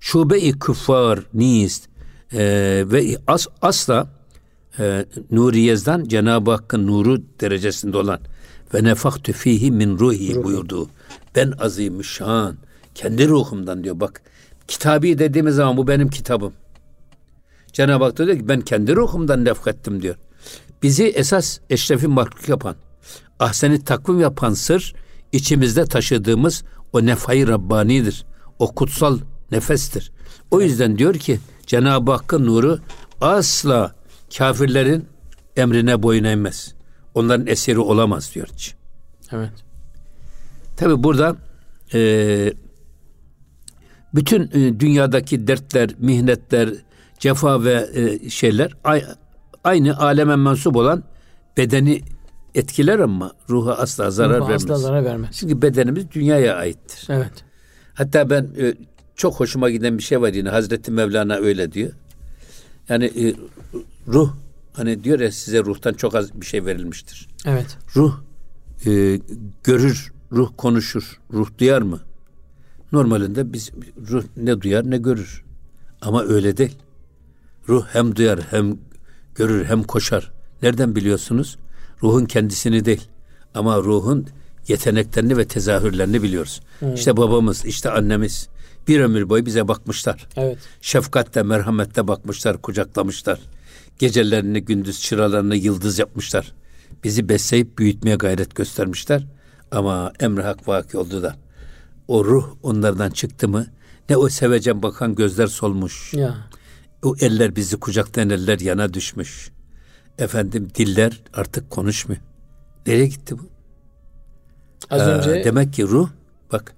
şube-i 0.00 0.58
küffar 0.58 1.20
nist 1.34 1.88
e, 2.32 2.38
ve 2.86 3.16
as, 3.26 3.46
asla 3.62 4.08
e, 4.78 5.04
Nuri 5.30 5.60
Yezdan 5.60 6.04
Cenab-ı 6.04 6.50
Hakk'ın 6.50 6.86
nuru 6.86 7.22
derecesinde 7.40 7.96
olan 7.96 8.20
ve 8.74 8.84
nefahtü 8.84 9.32
fihi 9.32 9.70
min 9.70 9.98
ruhi 9.98 10.34
Ruh. 10.34 10.44
buyurduğu. 10.44 10.88
Ben 11.36 11.52
azimüşşan 11.60 12.56
kendi 12.94 13.28
ruhumdan 13.28 13.84
diyor 13.84 14.00
bak. 14.00 14.22
Kitabi 14.72 15.18
dediğimiz 15.18 15.54
zaman 15.54 15.76
bu 15.76 15.88
benim 15.88 16.08
kitabım. 16.10 16.52
Cenab-ı 17.72 18.04
Hak 18.04 18.16
diyor 18.16 18.38
ki 18.38 18.48
ben 18.48 18.60
kendi 18.60 18.96
ruhumdan 18.96 19.44
nefkettim 19.44 20.02
diyor. 20.02 20.16
Bizi 20.82 21.04
esas 21.04 21.58
eşrefi 21.70 22.06
mahluk 22.06 22.48
yapan, 22.48 22.76
ahseni 23.38 23.84
takvim 23.84 24.20
yapan 24.20 24.54
sır 24.54 24.94
içimizde 25.32 25.84
taşıdığımız 25.84 26.64
o 26.92 27.06
nefayı 27.06 27.48
Rabbani'dir. 27.48 28.24
O 28.58 28.74
kutsal 28.74 29.18
nefestir. 29.50 30.12
O 30.50 30.60
yüzden 30.60 30.98
diyor 30.98 31.14
ki 31.14 31.40
Cenab-ı 31.66 32.12
Hakk'ın 32.12 32.46
nuru 32.46 32.78
asla 33.20 33.94
kafirlerin 34.38 35.08
emrine 35.56 36.02
boyun 36.02 36.24
eğmez. 36.24 36.74
Onların 37.14 37.46
eseri 37.46 37.78
olamaz 37.78 38.30
diyor. 38.34 38.48
Evet. 39.32 39.52
Tabi 40.76 41.02
burada 41.02 41.36
e, 41.94 42.52
bütün 44.14 44.42
e, 44.42 44.80
dünyadaki 44.80 45.46
dertler, 45.46 45.90
mihnetler, 45.98 46.70
cefa 47.18 47.64
ve 47.64 47.88
e, 47.94 48.30
şeyler 48.30 48.72
aynı 49.64 49.98
aleme 49.98 50.36
mensup 50.36 50.76
olan 50.76 51.02
bedeni 51.56 52.02
etkiler 52.54 52.98
ama 52.98 53.32
ruha 53.50 53.74
asla 53.74 54.10
zarar 54.10 54.38
ruha 54.38 54.48
vermez. 54.48 54.64
Asla 54.64 54.76
zarar 54.76 55.04
vermez. 55.04 55.36
Çünkü 55.36 55.62
bedenimiz 55.62 56.10
dünyaya 56.10 56.56
aittir. 56.56 57.06
Evet. 57.08 57.32
Hatta 57.94 58.30
ben 58.30 58.48
e, 58.58 58.74
çok 59.16 59.40
hoşuma 59.40 59.70
giden 59.70 59.98
bir 59.98 60.02
şey 60.02 60.20
var 60.20 60.32
yine 60.32 60.48
Hazreti 60.48 60.90
Mevlana 60.90 61.34
öyle 61.34 61.72
diyor. 61.72 61.92
Yani 62.88 63.04
e, 63.04 63.34
ruh 64.08 64.32
hani 64.72 65.04
diyor 65.04 65.20
ya 65.20 65.32
size 65.32 65.64
ruhtan 65.64 65.92
çok 65.92 66.14
az 66.14 66.40
bir 66.40 66.46
şey 66.46 66.64
verilmiştir. 66.66 67.28
Evet. 67.46 67.78
Ruh 67.96 68.20
e, 68.86 69.20
görür, 69.64 70.12
ruh 70.32 70.50
konuşur, 70.56 71.20
ruh 71.32 71.48
duyar 71.58 71.82
mı? 71.82 72.00
Normalinde 72.92 73.52
biz 73.52 73.70
ruh 74.10 74.24
ne 74.36 74.60
duyar 74.60 74.90
ne 74.90 74.96
görür. 74.96 75.44
Ama 76.00 76.22
öyle 76.24 76.56
değil. 76.56 76.76
Ruh 77.68 77.86
hem 77.92 78.16
duyar 78.16 78.40
hem 78.50 78.78
görür 79.34 79.64
hem 79.64 79.82
koşar. 79.82 80.32
Nereden 80.62 80.96
biliyorsunuz? 80.96 81.58
Ruhun 82.02 82.24
kendisini 82.24 82.84
değil. 82.84 83.08
Ama 83.54 83.78
ruhun 83.78 84.26
yeteneklerini 84.68 85.36
ve 85.36 85.44
tezahürlerini 85.44 86.22
biliyoruz. 86.22 86.60
Hmm. 86.78 86.94
İşte 86.94 87.16
babamız, 87.16 87.64
işte 87.64 87.90
annemiz 87.90 88.48
bir 88.88 89.00
ömür 89.00 89.28
boyu 89.28 89.46
bize 89.46 89.68
bakmışlar. 89.68 90.28
Evet. 90.36 90.58
Şefkatle, 90.80 91.42
merhametle 91.42 92.08
bakmışlar, 92.08 92.62
kucaklamışlar. 92.62 93.40
Gecelerini, 93.98 94.60
gündüz 94.64 95.00
çıralarını 95.00 95.56
yıldız 95.56 95.98
yapmışlar. 95.98 96.52
Bizi 97.04 97.28
besleyip 97.28 97.78
büyütmeye 97.78 98.16
gayret 98.16 98.54
göstermişler. 98.54 99.26
Ama 99.70 100.12
emri 100.20 100.42
hak 100.42 100.68
vaki 100.68 100.98
oldu 100.98 101.22
da 101.22 101.36
o 102.08 102.24
ruh 102.24 102.54
onlardan 102.62 103.10
çıktı 103.10 103.48
mı 103.48 103.66
ne 104.08 104.16
o 104.16 104.28
sevecen 104.28 104.82
bakan 104.82 105.14
gözler 105.14 105.46
solmuş. 105.46 106.14
Ya. 106.14 106.36
O 107.02 107.14
eller 107.20 107.56
bizi 107.56 107.76
kucaktan 107.76 108.30
eller 108.30 108.60
yana 108.60 108.94
düşmüş. 108.94 109.50
Efendim 110.18 110.68
diller 110.74 111.22
artık 111.34 111.70
konuşmuyor. 111.70 112.20
Nereye 112.86 113.06
gitti 113.06 113.38
bu? 113.38 113.42
Az 114.90 115.02
ee, 115.02 115.04
önce 115.04 115.44
demek 115.44 115.72
ki 115.72 115.84
ruh 115.84 116.08
bak 116.52 116.74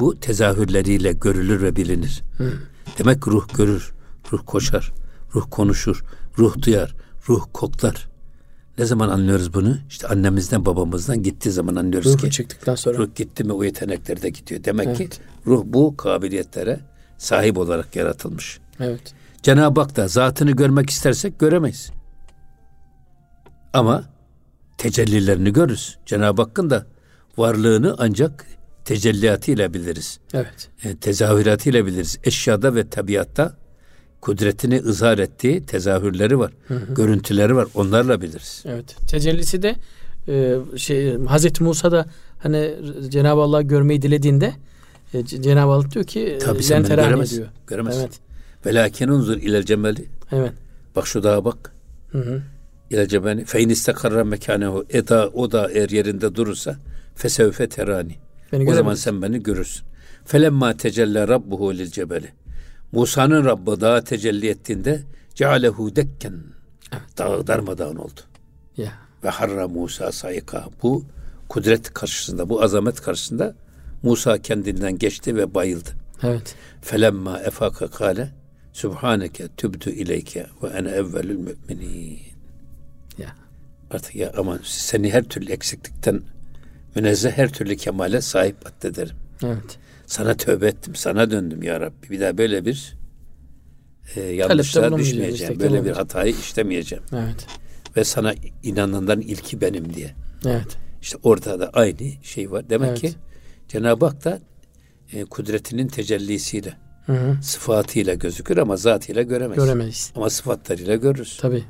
bu 0.00 0.20
tezahürleriyle 0.20 1.12
görülür 1.12 1.62
ve 1.62 1.76
bilinir. 1.76 2.22
Hı. 2.38 2.52
Demek 2.98 3.28
ruh 3.28 3.48
görür, 3.54 3.92
ruh 4.32 4.40
koşar, 4.46 4.92
ruh 5.34 5.46
konuşur, 5.50 6.04
ruh 6.38 6.62
duyar, 6.62 6.94
ruh 7.28 7.44
koklar. 7.52 8.11
Ne 8.78 8.84
zaman 8.84 9.08
anlıyoruz 9.08 9.54
bunu? 9.54 9.78
İşte 9.88 10.08
annemizden 10.08 10.66
babamızdan 10.66 11.22
gittiği 11.22 11.50
zaman 11.50 11.74
anlıyoruz 11.74 12.12
Ruhu 12.12 12.22
ki. 12.22 12.30
çıktıktan 12.30 12.74
sonra. 12.74 12.98
Ruh 12.98 13.14
gitti 13.14 13.44
mi 13.44 13.52
o 13.52 13.64
yetenekler 13.64 14.22
de 14.22 14.30
gidiyor. 14.30 14.64
Demek 14.64 14.86
evet. 14.86 14.98
ki 14.98 15.08
ruh 15.46 15.62
bu 15.64 15.96
kabiliyetlere 15.96 16.80
sahip 17.18 17.58
olarak 17.58 17.96
yaratılmış. 17.96 18.60
Evet. 18.80 19.14
Cenab-ı 19.42 19.80
Hak 19.80 19.96
da 19.96 20.08
zatını 20.08 20.50
görmek 20.50 20.90
istersek 20.90 21.38
göremeyiz. 21.38 21.90
Ama 23.72 24.04
tecellilerini 24.78 25.52
görürüz. 25.52 25.98
Cenab-ı 26.06 26.42
Hakk'ın 26.42 26.70
da 26.70 26.86
varlığını 27.36 27.94
ancak 27.98 28.46
tecelliyatıyla 28.84 29.74
biliriz. 29.74 30.18
Evet. 30.34 30.70
E, 30.84 30.96
tezahüratıyla 30.96 31.86
biliriz. 31.86 32.18
Eşyada 32.24 32.74
ve 32.74 32.88
tabiatta 32.88 33.56
kudretini 34.22 34.78
ızhar 34.78 35.18
ettiği 35.18 35.66
tezahürleri 35.66 36.38
var. 36.38 36.52
Hı 36.68 36.74
hı. 36.74 36.94
Görüntüleri 36.94 37.56
var. 37.56 37.68
Onlarla 37.74 38.20
biliriz. 38.20 38.62
Evet. 38.66 38.96
Tecellisi 39.08 39.62
de 39.62 39.74
e, 40.28 40.58
şey 40.76 41.16
Hazreti 41.18 41.62
Musa 41.64 41.92
da 41.92 42.06
hani 42.38 42.74
Cenab-ı 43.08 43.40
Allah 43.40 43.62
görmeyi 43.62 44.02
dilediğinde 44.02 44.52
e, 45.14 45.24
Cenab-ı 45.24 45.72
Allah 45.72 45.90
diyor 45.90 46.04
ki 46.04 46.38
Tabii 46.40 46.62
sen 46.62 46.84
beni 46.84 46.88
göremez. 46.88 47.36
diyor. 47.36 47.48
Göremez. 47.66 47.98
Evet. 47.98 48.12
Velakin 48.66 49.08
unzur 49.08 49.36
ile 49.36 49.64
cemeli. 49.64 50.04
Evet. 50.32 50.52
Bak 50.96 51.06
şu 51.06 51.22
dağa 51.22 51.44
bak. 51.44 51.72
Hı 52.12 52.18
hı. 52.18 52.42
İle 52.90 53.08
cemeli. 53.08 53.44
Fe 53.44 53.60
in 53.60 53.68
istakarra 53.68 54.24
mekanehu. 54.24 54.84
Eda 54.90 55.28
o 55.28 55.52
da 55.52 55.70
eğer 55.70 55.90
yerinde 55.90 56.34
durursa 56.34 56.76
fesevfe 57.14 57.68
terani. 57.68 58.14
Beni 58.52 58.70
o 58.70 58.74
zaman 58.74 58.94
sen 58.94 59.22
beni 59.22 59.42
görürsün. 59.42 59.86
Felemma 60.24 60.76
tecella 60.76 61.28
rabbuhu 61.28 61.74
lil 61.74 61.86
cebeli. 61.90 62.28
Musa'nın 62.92 63.44
Rabbı 63.44 63.80
dağa 63.80 64.04
tecelli 64.04 64.48
ettiğinde 64.48 65.02
cealehu 65.34 65.96
dekken. 65.96 66.34
Evet. 66.92 67.18
Dağı 67.18 67.46
darmadağın 67.46 67.96
oldu. 67.96 68.20
Ya. 68.76 68.92
Ve 69.24 69.28
harra 69.28 69.68
Musa 69.68 70.12
sayıka. 70.12 70.64
Bu 70.82 71.04
kudret 71.48 71.94
karşısında, 71.94 72.48
bu 72.48 72.62
azamet 72.62 73.00
karşısında 73.00 73.54
Musa 74.02 74.38
kendinden 74.38 74.98
geçti 74.98 75.36
ve 75.36 75.54
bayıldı. 75.54 75.90
Evet. 76.22 76.54
Felemma 76.82 77.40
efaka 77.40 77.88
kale 77.88 78.30
Subhaneke 78.72 79.48
tübdü 79.56 79.90
ileyke 79.90 80.46
ve 80.62 80.68
ene 80.68 80.88
evvelül 80.88 81.36
müminin. 81.36 82.20
Ya. 83.18 83.36
Artık 83.90 84.14
ya 84.14 84.32
aman 84.36 84.60
seni 84.64 85.12
her 85.12 85.24
türlü 85.24 85.52
eksiklikten 85.52 86.20
münezzeh 86.94 87.32
her 87.32 87.52
türlü 87.52 87.76
kemale 87.76 88.20
sahip 88.20 88.56
addederim. 88.66 89.16
Evet. 89.44 89.78
Sana 90.12 90.36
tövbe 90.36 90.66
ettim, 90.66 90.94
sana 90.94 91.30
döndüm 91.30 91.62
ya 91.62 91.80
Rabbi. 91.80 92.10
Bir 92.10 92.20
daha 92.20 92.38
böyle 92.38 92.64
bir 92.64 92.94
e, 94.16 94.20
bulunmayacağım, 94.20 94.98
düşmeyeceğim. 94.98 95.60
Böyle 95.60 95.84
bir 95.84 95.90
hatayı 95.90 96.34
işlemeyeceğim. 96.34 97.04
Evet. 97.12 97.46
Ve 97.96 98.04
sana 98.04 98.34
inananların 98.62 99.20
ilki 99.20 99.60
benim 99.60 99.94
diye. 99.94 100.14
Evet. 100.46 100.76
İşte 101.02 101.18
orada 101.22 101.60
da 101.60 101.70
aynı 101.72 101.96
şey 102.22 102.50
var. 102.50 102.70
Demek 102.70 102.88
Evet. 102.88 103.00
ki 103.00 103.12
Cenab-ı 103.68 104.06
Hak 104.06 104.24
da 104.24 104.40
e, 105.12 105.24
kudretinin 105.24 105.88
tecellisiyle, 105.88 106.74
Hı 107.06 107.12
hı. 107.12 107.42
sıfatıyla 107.42 108.14
gözükür 108.14 108.56
ama 108.56 108.76
zatıyla 108.76 109.22
göremez. 109.22 109.56
Göremeyiz. 109.56 110.12
Ama 110.16 110.30
sıfatlarıyla 110.30 110.96
görürüz. 110.96 111.38
Tabii. 111.40 111.64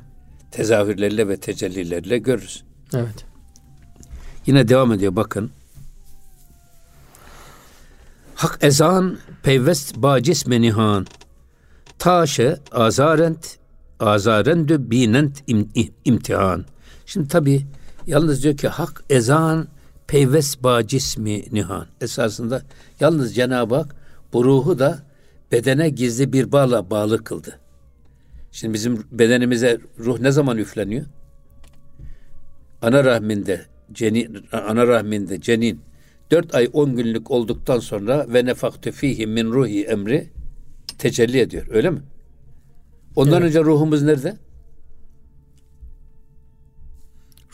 Tezahürleriyle 0.51 1.27
ve 1.27 1.37
tecellileriyle 1.37 2.17
görürüz. 2.17 2.63
Evet. 2.93 3.25
Yine 4.45 4.67
devam 4.67 4.93
ediyor 4.93 5.15
bakın. 5.15 5.51
Hak 8.43 8.59
ezan 8.61 9.17
peyvest 9.43 9.95
bacis 9.95 10.47
menihan. 10.47 11.07
Taşe 11.99 12.57
azarent 12.71 13.57
azarendü 13.99 14.91
binent 14.91 15.43
im, 15.47 15.59
im- 15.75 15.91
imtihan. 16.05 16.65
Şimdi 17.05 17.27
tabi 17.27 17.65
yalnız 18.07 18.43
diyor 18.43 18.57
ki 18.57 18.67
hak 18.67 19.03
ezan 19.09 19.67
peyvest 20.07 20.63
bacis 20.63 21.17
mi 21.17 21.43
nihan. 21.51 21.87
Esasında 22.01 22.61
yalnız 22.99 23.35
Cenab-ı 23.35 23.75
Hak 23.75 23.95
bu 24.33 24.45
ruhu 24.45 24.79
da 24.79 24.99
bedene 25.51 25.89
gizli 25.89 26.33
bir 26.33 26.51
bağla 26.51 26.89
bağlı 26.89 27.23
kıldı. 27.23 27.59
Şimdi 28.51 28.73
bizim 28.73 29.03
bedenimize 29.11 29.79
ruh 29.99 30.19
ne 30.19 30.31
zaman 30.31 30.57
üfleniyor? 30.57 31.05
ana 32.81 33.03
rahminde 33.03 33.65
cenin 33.91 34.45
ana 34.51 34.87
rahminde 34.87 35.41
cenin 35.41 35.81
4 36.33 36.55
ay 36.55 36.69
10 36.73 36.95
günlük 36.95 37.31
olduktan 37.31 37.79
sonra 37.79 38.25
ve 38.33 38.45
nefaktü 38.45 38.91
fihi 38.91 39.27
min 39.27 39.51
ruhi 39.51 39.83
emri 39.83 40.29
tecelli 40.97 41.39
ediyor. 41.39 41.67
Öyle 41.69 41.89
mi? 41.89 42.01
Ondan 43.15 43.41
Evet. 43.41 43.49
önce 43.49 43.59
ruhumuz 43.63 44.01
nerede? 44.03 44.35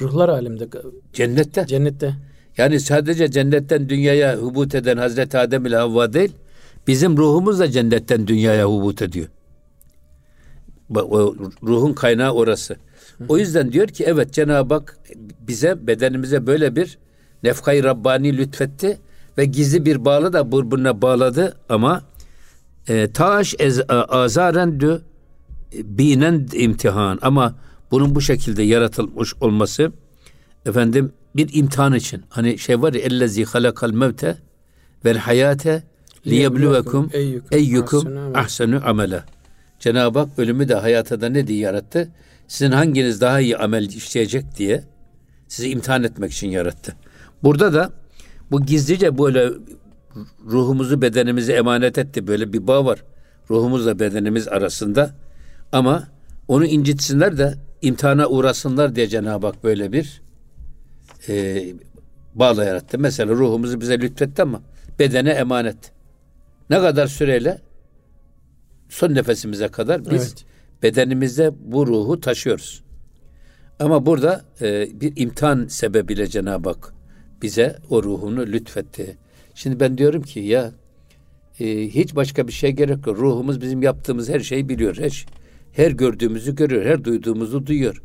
Ruhlar 0.02 0.30
alemde, 0.30 0.68
Cennette. 1.14 1.66
cennette. 1.68 2.16
Yani 2.58 2.80
sadece 2.80 3.32
cennetten 3.32 3.90
dünyaya 3.90 4.38
hubut 4.38 4.76
eden 4.76 4.98
Hazreti 4.98 5.38
Adem 5.38 5.66
ile 5.66 5.76
Havva 5.76 6.14
değil, 6.14 6.32
bizim 6.88 7.18
ruhumuz 7.18 7.60
da 7.60 7.72
cennetten 7.72 8.28
dünyaya 8.28 8.66
hubut 8.66 9.02
ediyor. 9.02 9.28
O 10.96 11.36
ruhun 11.64 11.94
kaynağı 11.94 12.32
orası. 12.34 12.76
O 13.30 13.38
yüzden 13.38 13.72
diyor 13.72 13.88
ki 13.88 14.04
evet 14.08 14.34
Cenab-ı 14.34 14.74
Hak 14.74 14.98
bize 15.48 15.88
bedenimize 15.88 16.48
böyle 16.48 16.76
bir 16.76 16.98
nefkayı 17.44 17.84
Rabbani 17.84 18.38
lütfetti 18.38 18.98
ve 19.38 19.46
gizli 19.46 19.86
bir 19.86 20.06
bağlı 20.06 20.34
da 20.34 20.52
birbirine 20.52 21.02
bağladı 21.02 21.58
ama 21.70 22.02
e, 22.88 23.12
taş 23.14 23.56
ez, 23.60 23.80
a- 23.80 23.84
azaren 24.04 24.80
dü 24.80 25.02
binen 25.74 26.48
imtihan 26.54 27.20
ama 27.22 27.56
bunun 27.92 28.16
bu 28.16 28.22
şekilde 28.22 28.64
yaratılmış 28.64 29.34
olması 29.42 29.92
efendim 30.66 31.12
bir 31.36 31.50
imtihan 31.54 31.94
için. 31.94 32.24
Hani 32.30 32.58
şey 32.60 32.82
var 32.82 32.94
ya 32.94 33.02
ellezî 33.02 33.46
halakal 33.46 33.92
mevte 33.92 34.38
vel 35.06 35.18
hayate 35.18 35.84
liyebluvekum 36.28 37.10
Eyyukum 37.52 38.00
ahsenu 38.36 38.82
amela. 38.86 39.26
Cenab-ı 39.80 40.20
Hak 40.20 40.30
ölümü 40.40 40.70
de 40.70 40.76
hayata 40.76 41.22
da 41.22 41.30
ne 41.30 41.48
diye 41.48 41.60
yarattı? 41.60 42.10
Sizin 42.48 42.72
hanginiz 42.72 43.22
daha 43.22 43.40
iyi 43.40 43.58
amel 43.58 43.90
işleyecek 43.90 44.46
diye 44.58 44.84
sizi 45.48 45.70
imtihan 45.70 46.04
etmek 46.04 46.32
için 46.32 46.48
yarattı. 46.50 46.96
Burada 47.44 47.74
da 47.74 47.92
bu 48.52 48.66
gizlice 48.66 49.18
böyle 49.18 49.50
ruhumuzu 50.46 51.02
bedenimize 51.02 51.54
emanet 51.54 51.98
etti. 51.98 52.28
Böyle 52.28 52.54
bir 52.54 52.68
bağ 52.68 52.86
var. 52.86 53.04
Ruhumuzla 53.50 54.00
bedenimiz 54.00 54.48
arasında. 54.48 55.16
Ama 55.72 56.08
onu 56.48 56.66
incitsinler 56.66 57.38
de 57.38 57.54
imtihana 57.82 58.28
uğrasınlar 58.28 58.96
diye 58.96 59.08
Cenab-ı 59.08 59.48
Hak 59.48 59.64
böyle 59.64 59.92
bir 59.92 60.22
e, 61.30 61.64
bağla 62.36 62.64
yarattı. 62.64 63.00
Mesela 63.00 63.34
ruhumuzu 63.34 63.82
bize 63.82 64.00
lütfetti 64.00 64.42
ama 64.42 64.62
bedene 65.00 65.30
emanet. 65.30 65.92
Ne 66.70 66.80
kadar 66.80 67.08
süreyle? 67.08 67.62
Son 68.90 69.16
nefesimize 69.16 69.68
kadar 69.68 70.06
biz 70.06 70.12
Evet. 70.12 70.46
bedenimizde 70.84 71.52
bu 71.60 71.88
ruhu 71.88 72.20
taşıyoruz. 72.20 72.84
Ama 73.80 74.06
burada 74.06 74.42
e, 74.62 74.88
bir 75.02 75.14
imtihan 75.16 75.68
sebebiyle 75.68 76.28
Cenab-ı 76.28 76.70
Hak 76.70 76.94
bize 77.42 77.78
o 77.90 78.04
ruhunu 78.04 78.42
lütfetti. 78.42 79.18
Şimdi 79.56 79.80
ben 79.80 79.98
diyorum 79.98 80.22
ki 80.22 80.40
ya 80.40 80.72
e, 81.60 81.88
hiç 81.88 82.16
başka 82.16 82.48
bir 82.48 82.52
şey 82.54 82.72
gerek 82.72 83.08
yok. 83.08 83.18
Ruhumuz 83.18 83.62
bizim 83.62 83.82
yaptığımız 83.82 84.30
her 84.30 84.40
şeyi 84.40 84.70
biliyor. 84.70 84.98
Her, 84.98 85.26
her 85.72 85.92
gördüğümüzü 85.92 86.56
görüyor. 86.56 86.86
Her 86.86 87.04
duyduğumuzu 87.04 87.68
duyuyor. 87.68 88.02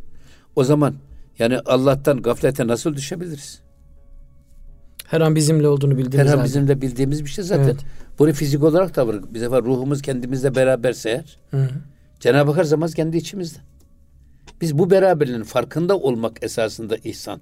O 0.57 0.65
zaman 0.65 0.95
yani 1.39 1.59
Allah'tan 1.59 2.23
gaflete 2.23 2.67
nasıl 2.67 2.95
düşebiliriz? 2.95 3.61
Her 5.07 5.21
an 5.21 5.35
bizimle 5.35 5.69
olduğunu 5.69 5.99
bildiğimiz 5.99 6.19
Her 6.19 6.33
an 6.33 6.37
halde. 6.37 6.45
bizim 6.45 6.69
de 6.69 6.81
bildiğimiz 6.81 7.25
bir 7.25 7.31
şey 7.31 7.45
zaten. 7.45 7.65
Evet. 7.65 7.77
Bunu 8.19 8.33
fizik 8.33 8.63
olarak 8.63 8.97
da 8.97 9.09
var. 9.09 9.35
Bir 9.35 9.39
sefer 9.39 9.63
ruhumuz 9.63 10.03
kendimizle 10.03 10.55
beraberse 10.55 11.11
eğer 11.11 11.39
Hı 11.51 11.57
hı. 11.57 11.71
Cenab-ı 12.21 12.51
Hak 12.51 12.59
her 12.59 12.65
zaman 12.65 12.89
kendi 12.89 13.17
içimizde. 13.17 13.59
Biz 14.61 14.79
bu 14.79 14.91
beraberliğin 14.91 15.43
farkında 15.43 15.99
olmak 15.99 16.43
esasında 16.43 16.97
ihsan. 16.97 17.41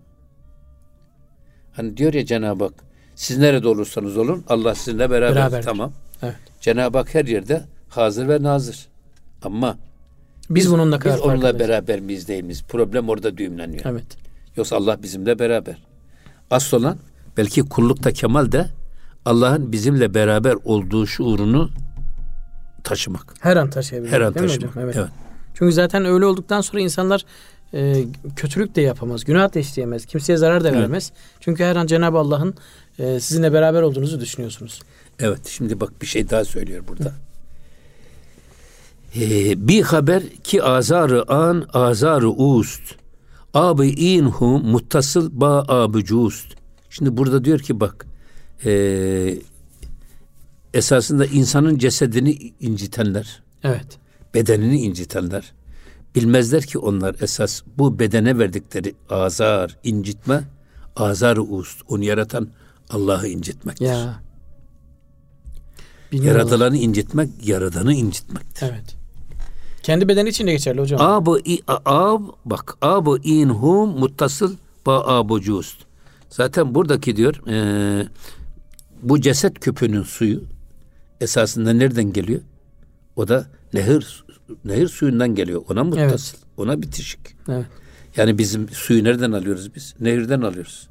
Hani 1.73 1.97
diyor 1.97 2.15
ya 2.15 2.27
Cenab-ı 2.27 2.65
Hak 2.65 2.75
siz 3.15 3.39
nerede 3.39 3.69
olursanız 3.69 4.17
olun 4.17 4.45
Allah 4.49 4.75
sizinle 4.75 5.11
beraber. 5.11 5.37
Beraberdir. 5.37 5.65
Tamam. 5.65 5.93
Evet. 6.23 6.35
Cenab-ı 6.61 6.99
Hak 6.99 7.15
her 7.15 7.25
yerde 7.25 7.63
hazır 7.89 8.29
ve 8.29 8.43
nazır. 8.43 8.89
Ama 9.43 9.77
Biz, 10.51 10.73
bunun 10.73 10.91
ne 10.91 10.99
kadar 10.99 11.17
biz 11.17 11.23
onunla 11.23 11.59
beraber 11.59 12.01
miyiz 12.01 12.29
değil 12.29 12.45
miyiz? 12.45 12.63
Problem 12.69 13.09
orada 13.09 13.37
düğümleniyor. 13.39 13.85
Evet. 13.87 14.07
Yoksa 14.57 14.77
Allah 14.77 15.03
bizimle 15.03 15.39
beraber. 15.39 15.77
Asıl 16.51 16.77
olan 16.77 16.99
belki 17.37 17.63
kullukta 17.63 18.13
kemal 18.13 18.53
de 18.53 18.67
Allah'ın 19.25 19.73
bizimle 19.73 20.15
beraber 20.15 20.57
olduğu 20.65 21.07
şuurunu 21.07 21.71
taşımak. 22.85 23.35
Her 23.41 23.57
an 23.57 23.71
taşıyabilir. 23.71 24.13
Her 24.13 24.21
an 24.21 24.33
taşımak. 24.33 24.77
Evet. 24.77 24.97
evet. 24.97 25.09
Çünkü 25.55 25.73
zaten 25.73 26.05
öyle 26.05 26.25
olduktan 26.27 26.61
sonra 26.61 26.83
insanlar 26.83 27.25
e, 27.75 28.05
kötülük 28.37 28.75
de 28.75 28.81
yapamaz, 28.81 29.25
günah 29.25 29.55
da 29.55 29.59
işleyemez, 29.59 30.07
kimseye 30.07 30.37
zarar 30.37 30.65
da 30.65 30.69
Evet. 30.69 30.81
vermez. 30.81 31.13
Çünkü 31.41 31.65
her 31.65 31.77
an 31.77 31.87
Cenab-ı 31.87 32.19
Allah'ın 32.19 32.55
e, 32.99 33.21
sizinle 33.21 33.53
beraber 33.53 33.83
olduğunuzu 33.83 34.21
düşünüyorsunuz. 34.21 34.81
Evet 35.19 35.47
şimdi 35.47 35.81
bak 35.81 36.03
bir 36.03 36.07
şey 36.07 36.31
daha 36.31 36.45
söylüyor 36.45 36.85
burada. 36.89 37.13
Ee, 39.17 39.69
bir 39.69 39.83
haber 39.83 40.23
ki 40.29 40.63
azarı 40.63 41.33
an 41.33 41.69
azarı 41.73 42.31
ust. 42.31 42.83
Abi 43.55 43.89
inhu 43.89 44.47
muttasıl 44.59 45.41
ba 45.41 45.65
abı 45.69 46.05
cust. 46.05 46.47
Şimdi 46.91 47.17
burada 47.17 47.45
diyor 47.45 47.59
ki 47.59 47.81
bak 47.81 48.07
ee, 48.65 49.39
esasında 50.75 51.27
insanın 51.27 51.79
cesedini 51.79 52.53
incitenler, 52.61 53.43
Evet. 53.65 53.87
bedenini 54.35 54.81
incitenler 54.81 55.53
bilmezler 56.15 56.63
ki 56.63 56.79
onlar 56.79 57.17
esas 57.21 57.63
bu 57.79 57.99
bedene 57.99 58.39
verdikleri 58.39 58.95
azar, 59.11 59.79
incitme, 59.85 60.45
azar 60.97 61.37
ust. 61.37 61.83
Onu 61.89 62.05
yaratan 62.05 62.49
Allah'ı 62.91 63.29
incitmektir. 63.29 63.87
Ya. 63.87 64.23
Bilmiyorum. 66.13 66.39
Yaratılanı 66.39 66.77
incitmek, 66.77 67.31
yaradanı 67.43 67.95
incitmektir. 67.95 68.67
Evet. 68.73 68.97
Kendi 69.83 70.09
bedeni 70.09 70.29
için 70.29 70.47
de 70.47 70.53
geçerli 70.53 70.81
hocam. 70.81 71.01
Abu 71.01 71.39
i 71.39 71.63
ab 71.87 72.25
bak 72.45 72.77
abu 72.83 73.19
inhum 73.19 73.99
muttasıl 73.99 74.57
ba 74.87 75.07
abu 75.07 75.41
cust. 75.41 75.77
Zaten 76.31 76.75
buradaki 76.75 77.17
diyor 77.17 77.49
e, 77.49 78.07
bu 79.03 79.21
ceset 79.21 79.61
küpünün 79.61 80.03
suyu 80.03 80.43
esasında 81.21 81.73
nereden 81.73 82.13
geliyor? 82.13 82.41
O 83.17 83.29
da 83.29 83.47
nehir 83.75 84.25
nehir 84.65 84.89
suyundan 84.89 85.35
geliyor. 85.35 85.63
Ona 85.69 85.85
muttasıl. 85.85 86.39
Ona 86.57 86.83
bitişik. 86.83 87.21
Evet. 87.49 87.67
Yani 88.17 88.39
bizim 88.39 88.69
suyu 88.69 89.05
nereden 89.05 89.33
alıyoruz 89.33 89.75
biz? 89.75 89.95
Nehirden 90.01 90.41
alıyoruz. 90.41 90.89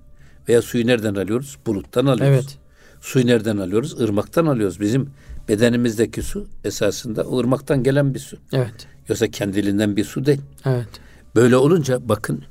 Veya 0.50 0.62
suyu 0.62 0.88
nereden 0.88 1.16
alıyoruz? 1.16 1.58
Buluttan 1.66 2.06
alıyoruz. 2.06 2.46
Evet. 2.46 2.58
Suyu 3.02 3.28
nereden 3.28 3.58
alıyoruz? 3.58 4.02
Irmaktan 4.02 4.46
alıyoruz. 4.46 4.80
Bizim 4.80 5.10
bedenimizdeki 5.50 6.22
su 6.22 6.48
esasında 6.64 7.24
o 7.24 7.40
ırmaktan 7.40 7.84
gelen 7.84 8.14
bir 8.14 8.20
su. 8.20 8.38
Evet. 8.54 8.88
Yoksa 9.10 9.28
kendiliğinden 9.28 9.98
bir 9.98 10.04
su 10.04 10.26
değil. 10.26 10.42
Evet. 10.66 10.88
Böyle 11.36 11.58
olunca 11.58 12.10
bakın 12.10 12.44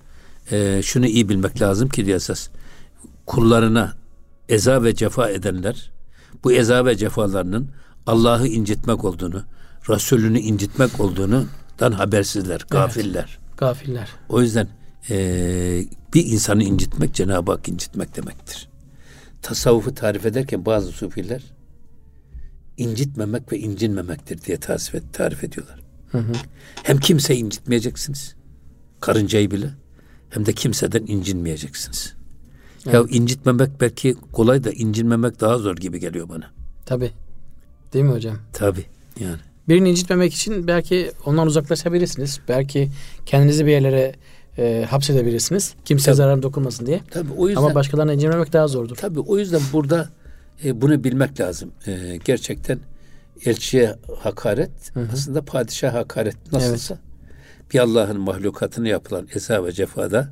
e, 0.50 0.82
şunu 0.82 1.06
iyi 1.06 1.28
bilmek 1.28 1.62
lazım 1.62 1.88
ki 1.88 2.06
diye 2.06 2.16
esas 2.16 2.48
kullarına 3.26 3.94
eza 4.48 4.82
ve 4.82 4.94
cefa 4.94 5.30
edenler 5.30 5.90
bu 6.44 6.52
eza 6.52 6.84
ve 6.84 6.96
cefalarının 6.96 7.68
Allah'ı 8.06 8.46
incitmek 8.46 9.04
olduğunu, 9.04 9.44
Resulünü 9.90 10.38
incitmek 10.38 11.00
olduğundan 11.00 11.92
habersizler, 11.92 12.66
gafiller. 12.70 13.38
Evet, 13.40 13.58
gafiller. 13.58 14.08
O 14.28 14.42
yüzden 14.42 14.68
e, 15.10 15.84
bir 16.14 16.26
insanı 16.26 16.64
incitmek 16.64 17.14
Cenab-ı 17.14 17.52
Hak 17.52 17.68
incitmek 17.68 18.16
demektir. 18.16 18.68
Tasavvufu 19.42 19.94
tarif 19.94 20.26
ederken 20.26 20.66
bazı 20.66 20.92
sufiler 20.92 21.42
incitmemek 22.76 23.52
ve 23.52 23.58
incinmemektir 23.58 24.42
diye 24.42 24.56
tarif, 24.56 24.94
et, 24.94 25.02
tarif 25.12 25.44
ediyorlar. 25.44 25.80
Hı 26.12 26.18
hı. 26.18 26.32
Hem 26.82 26.98
kimseyi 26.98 27.40
incitmeyeceksiniz. 27.40 28.34
Karıncayı 29.00 29.50
bile. 29.50 29.70
Hem 30.30 30.46
de 30.46 30.52
kimseden 30.52 31.04
incinmeyeceksiniz. 31.06 32.14
Evet. 32.86 32.94
Ya 32.94 33.04
incitmemek 33.08 33.80
belki 33.80 34.14
kolay 34.32 34.64
da 34.64 34.70
incinmemek 34.70 35.40
daha 35.40 35.58
zor 35.58 35.76
gibi 35.76 36.00
geliyor 36.00 36.28
bana. 36.28 36.50
Tabi. 36.86 37.12
Değil 37.92 38.04
mi 38.04 38.10
hocam? 38.10 38.38
Tabi. 38.52 38.86
Yani. 39.20 39.40
Birini 39.68 39.90
incitmemek 39.90 40.34
için 40.34 40.66
belki 40.66 41.12
ondan 41.26 41.46
uzaklaşabilirsiniz. 41.46 42.40
Belki 42.48 42.88
kendinizi 43.26 43.66
bir 43.66 43.70
yerlere 43.70 44.14
e, 44.58 44.86
hapsedebilirsiniz. 44.90 45.74
Kimseye 45.84 46.14
zarar 46.14 46.42
dokunmasın 46.42 46.86
diye. 46.86 47.00
Tabii 47.10 47.32
o 47.36 47.48
yüzden. 47.48 47.62
Ama 47.62 47.74
başkalarına 47.74 48.12
incitmemek 48.12 48.52
daha 48.52 48.68
zordur. 48.68 48.96
Tabii 48.96 49.20
o 49.20 49.38
yüzden 49.38 49.60
burada 49.72 50.08
e, 50.64 50.80
bunu 50.80 51.04
bilmek 51.04 51.40
lazım. 51.40 51.70
E, 51.86 52.18
gerçekten 52.24 52.78
elçiye 53.44 53.96
hakaret 54.18 54.70
hı 54.94 55.00
hı. 55.00 55.08
aslında 55.12 55.42
padişah 55.42 55.94
hakaret 55.94 56.52
nasılsa 56.52 56.94
evet. 56.94 57.72
bir 57.72 57.78
Allah'ın 57.78 58.20
mahlukatını 58.20 58.88
yapılan 58.88 59.28
eza 59.34 59.64
ve 59.64 59.72
cefada 59.72 60.28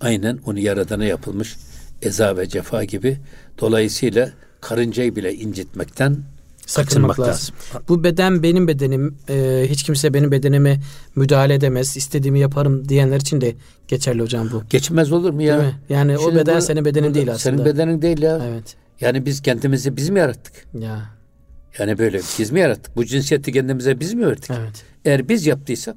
aynen 0.00 0.38
onu 0.46 0.58
yaradana 0.58 1.04
yapılmış 1.04 1.56
eza 2.02 2.36
ve 2.36 2.48
cefa 2.48 2.84
gibi 2.84 3.18
dolayısıyla 3.60 4.30
karıncayı 4.60 5.16
bile 5.16 5.34
incitmekten 5.34 6.16
sakınmak 6.66 7.20
lazım. 7.20 7.54
Bu 7.88 8.04
beden 8.04 8.42
benim 8.42 8.68
bedenim. 8.68 9.16
E, 9.28 9.66
hiç 9.68 9.82
kimse 9.82 10.14
benim 10.14 10.30
bedenime 10.30 10.80
müdahale 11.16 11.54
edemez. 11.54 11.96
İstediğimi 11.96 12.40
yaparım 12.40 12.88
diyenler 12.88 13.20
için 13.20 13.40
de 13.40 13.54
geçerli 13.88 14.22
hocam 14.22 14.50
bu. 14.52 14.62
Geçmez 14.70 15.12
olur 15.12 15.30
mu 15.30 15.42
ya? 15.42 15.58
Değil 15.58 15.68
mi? 15.68 15.80
Yani 15.88 16.16
Şimdi 16.22 16.36
o 16.36 16.40
beden 16.40 16.56
bu, 16.56 16.62
senin 16.62 16.84
bedenin 16.84 17.14
değil 17.14 17.32
aslında. 17.32 17.56
Senin 17.56 17.64
bedenin 17.64 18.02
değil 18.02 18.22
ya. 18.22 18.40
Evet. 18.50 18.76
Yani 19.00 19.26
biz 19.26 19.42
kendimizi 19.42 19.96
biz 19.96 20.08
mi 20.08 20.18
yarattık? 20.18 20.66
Ya. 20.80 21.10
Yani 21.78 21.98
böyle 21.98 22.20
biz 22.38 22.50
mi 22.50 22.60
yarattık? 22.60 22.96
Bu 22.96 23.04
cinsiyeti 23.04 23.52
kendimize 23.52 24.00
biz 24.00 24.14
mi 24.14 24.24
öğrettik? 24.24 24.50
Evet. 24.50 24.84
Eğer 25.04 25.28
biz 25.28 25.46
yaptıysak 25.46 25.96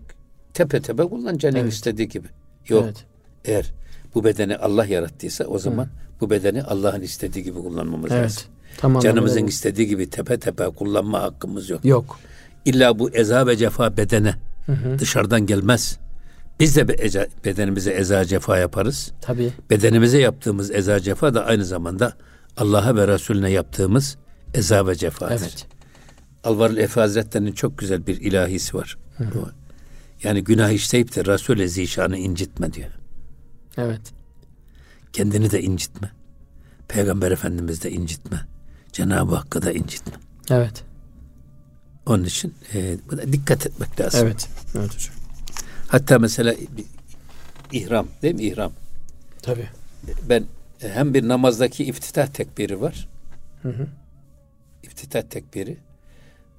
tepe 0.53 0.82
tepe 0.82 1.03
kullan 1.03 1.38
canın 1.38 1.56
evet. 1.56 1.73
istediği 1.73 2.10
gibi. 2.10 2.27
Yok. 2.69 2.84
Evet. 2.86 3.06
Eğer 3.45 3.73
bu 4.15 4.23
bedeni 4.23 4.58
Allah 4.58 4.86
yarattıysa 4.86 5.43
o 5.43 5.60
zaman 5.60 5.86
Hı. 5.86 5.89
bu 6.21 6.30
bedeni 6.30 6.63
Allah'ın 6.63 7.01
istediği 7.01 7.43
gibi 7.43 7.60
kullanmamız 7.60 8.12
evet. 8.12 8.23
lazım. 8.23 8.43
Tamam, 8.77 9.01
Canımızın 9.01 9.39
evet. 9.39 9.49
istediği 9.49 9.87
gibi 9.87 10.09
tepe 10.09 10.39
tepe 10.39 10.65
kullanma 10.65 11.21
hakkımız 11.21 11.69
yok. 11.69 11.85
Yok. 11.85 12.19
İlla 12.65 12.99
bu 12.99 13.09
eza 13.09 13.47
ve 13.47 13.57
cefa 13.57 13.97
bedene 13.97 14.35
hı 14.65 14.71
hı. 14.71 14.99
dışarıdan 14.99 15.45
gelmez. 15.45 15.97
Biz 16.59 16.75
de 16.75 16.95
eza, 16.99 17.27
bedenimize 17.45 17.91
eza 17.91 18.25
cefa 18.25 18.57
yaparız. 18.57 19.11
Tabii. 19.21 19.53
Bedenimize 19.69 20.19
yaptığımız 20.19 20.71
eza 20.71 20.99
cefa 20.99 21.33
da 21.33 21.45
aynı 21.45 21.65
zamanda 21.65 22.13
Allah'a 22.57 22.95
ve 22.95 23.07
Resulüne 23.07 23.51
yaptığımız 23.51 24.17
eza 24.53 24.87
ve 24.87 24.95
cefadır. 24.95 25.41
Evet. 25.41 25.67
Alvarıl 26.43 26.77
Efe 26.77 26.99
Hazretleri'nin 26.99 27.51
çok 27.51 27.77
güzel 27.77 28.07
bir 28.07 28.21
ilahisi 28.21 28.77
var. 28.77 28.97
Hı 29.17 29.23
hı. 29.23 29.51
Yani 30.23 30.43
günah 30.43 30.69
işleyip 30.69 31.15
de 31.15 31.25
Resul-i 31.25 31.69
Zişan'ı 31.69 32.17
incitme 32.17 32.73
diyor. 32.73 32.89
Evet. 33.77 34.01
Kendini 35.13 35.51
de 35.51 35.61
incitme. 35.61 36.11
Peygamber 36.87 37.31
Efendimiz 37.31 37.83
de 37.83 37.91
incitme. 37.91 38.37
Cenab-ı 38.97 39.36
Hakk'ı 39.36 39.62
da 39.62 39.71
incitme. 39.71 40.13
Evet. 40.49 40.83
Onun 42.05 42.23
için 42.23 42.53
e, 42.73 42.97
buna 43.12 43.33
dikkat 43.33 43.67
etmek 43.67 43.99
lazım. 43.99 44.19
Evet. 44.23 44.49
Evet 44.75 44.95
hocam. 44.95 45.15
Hatta 45.88 46.19
mesela 46.19 46.55
ihram 47.71 48.07
değil 48.21 48.36
mi 48.36 48.43
ihram? 48.43 48.71
Tabii. 49.41 49.67
Ben 50.29 50.43
hem 50.79 51.13
bir 51.13 51.27
namazdaki 51.27 51.83
iftitah 51.83 52.27
tekbiri 52.27 52.81
var. 52.81 53.10
Hı 53.62 53.69
hı. 53.69 53.88
İftitah 54.83 55.21
tekbiri. 55.21 55.77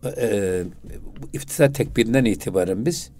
Ee, 0.05 0.64
iftitah 1.33 1.72
tekbirinden 1.72 2.24
itibaren 2.24 2.87
biz 2.87 3.11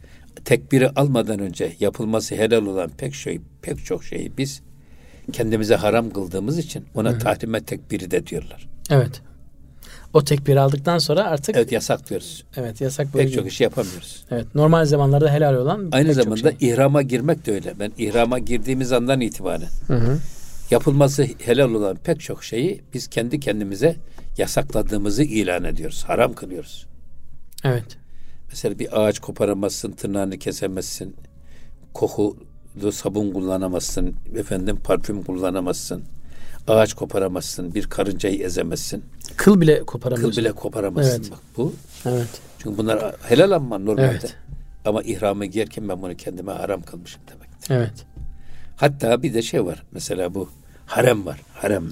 tekbiri 0.45 0.91
almadan 0.91 1.39
önce 1.39 1.77
yapılması 1.81 2.35
helal 2.35 2.67
olan 2.67 2.91
pek 2.99 3.15
şey 3.15 3.41
pek 3.63 3.85
çok 3.85 4.05
şeyi 4.05 4.37
biz 4.39 4.63
kendimize 5.33 5.75
haram 5.75 6.11
kıldığımız 6.11 6.59
için 6.59 6.85
ona 6.95 7.11
Hı-hı. 7.11 7.19
tahrime 7.19 7.61
tekbiri 7.61 8.11
de 8.11 8.27
diyorlar. 8.27 8.69
Evet. 8.91 9.23
O 10.15 10.25
tekbiri 10.25 10.61
aldıktan 10.61 10.99
sonra 10.99 11.25
artık 11.25 11.57
Evet 11.57 11.73
yasaklıyoruz. 11.73 12.45
Evet 12.57 12.81
yasak 12.81 13.13
Pek 13.13 13.35
çok 13.35 13.47
işi 13.47 13.63
yapamıyoruz. 13.63 14.25
Evet. 14.31 14.55
Normal 14.55 14.85
zamanlarda 14.85 15.33
helal 15.33 15.55
olan 15.55 15.89
Aynı 15.93 16.15
zamanda 16.15 16.51
şey. 16.59 16.71
ihrama 16.71 17.03
girmek 17.03 17.47
de 17.47 17.53
öyle. 17.53 17.75
Ben 17.81 17.93
ihrama 17.99 18.39
girdiğimiz 18.39 18.93
andan 18.93 19.21
itibaren 19.21 19.69
hı 19.87 19.95
hı. 19.95 20.19
yapılması 20.71 21.27
helal 21.45 21.75
olan 21.75 21.97
pek 21.97 22.21
çok 22.21 22.45
şeyi 22.45 22.83
biz 22.95 23.09
kendi 23.09 23.41
kendimize 23.41 23.97
yasakladığımızı 24.39 25.23
ilan 25.23 25.65
ediyoruz. 25.65 26.05
Haram 26.07 26.33
kılıyoruz. 26.33 26.87
Evet. 27.65 27.99
Mesela 28.49 28.79
bir 28.79 29.01
ağaç 29.01 29.19
koparamazsın, 29.19 29.93
tırnağını 29.93 30.39
kesemezsin. 30.39 31.17
Kokulu 31.95 32.93
sabun 32.93 33.33
kullanamazsın, 33.33 34.15
efendim 34.37 34.79
parfüm 34.85 35.23
kullanamazsın. 35.23 36.03
Ağaç 36.69 36.95
koparamazsın, 36.95 37.75
bir 37.75 37.87
karıncayı 37.87 38.43
ezemezsin. 38.43 39.05
Kıl 39.37 39.61
bile 39.61 39.85
koparamazsın. 39.85 40.31
Kıl 40.31 40.37
bile 40.37 40.53
koparamazsın. 40.53 41.21
Evet. 41.23 41.31
Bak 41.33 41.39
bu. 41.57 41.75
Evet. 42.07 42.41
Çünkü 42.59 42.79
bunlar 42.79 43.15
helal 43.29 43.51
ama 43.51 43.79
normalde. 43.79 44.07
Evet. 44.07 44.37
Ama 44.85 45.03
ihramı 45.03 45.45
giyerken 45.47 45.89
ben 45.89 46.03
bunu 46.03 46.17
kendime 46.17 46.53
haram 46.53 46.83
kılmışım 46.83 47.23
demektir. 47.33 47.75
Evet. 47.75 48.07
Hatta 48.77 49.23
bir 49.23 49.35
de 49.35 49.43
şey 49.43 49.65
var. 49.65 49.83
Mesela 49.93 50.35
bu 50.35 50.51
harem 50.87 51.27
var. 51.27 51.41
Harem. 51.55 51.85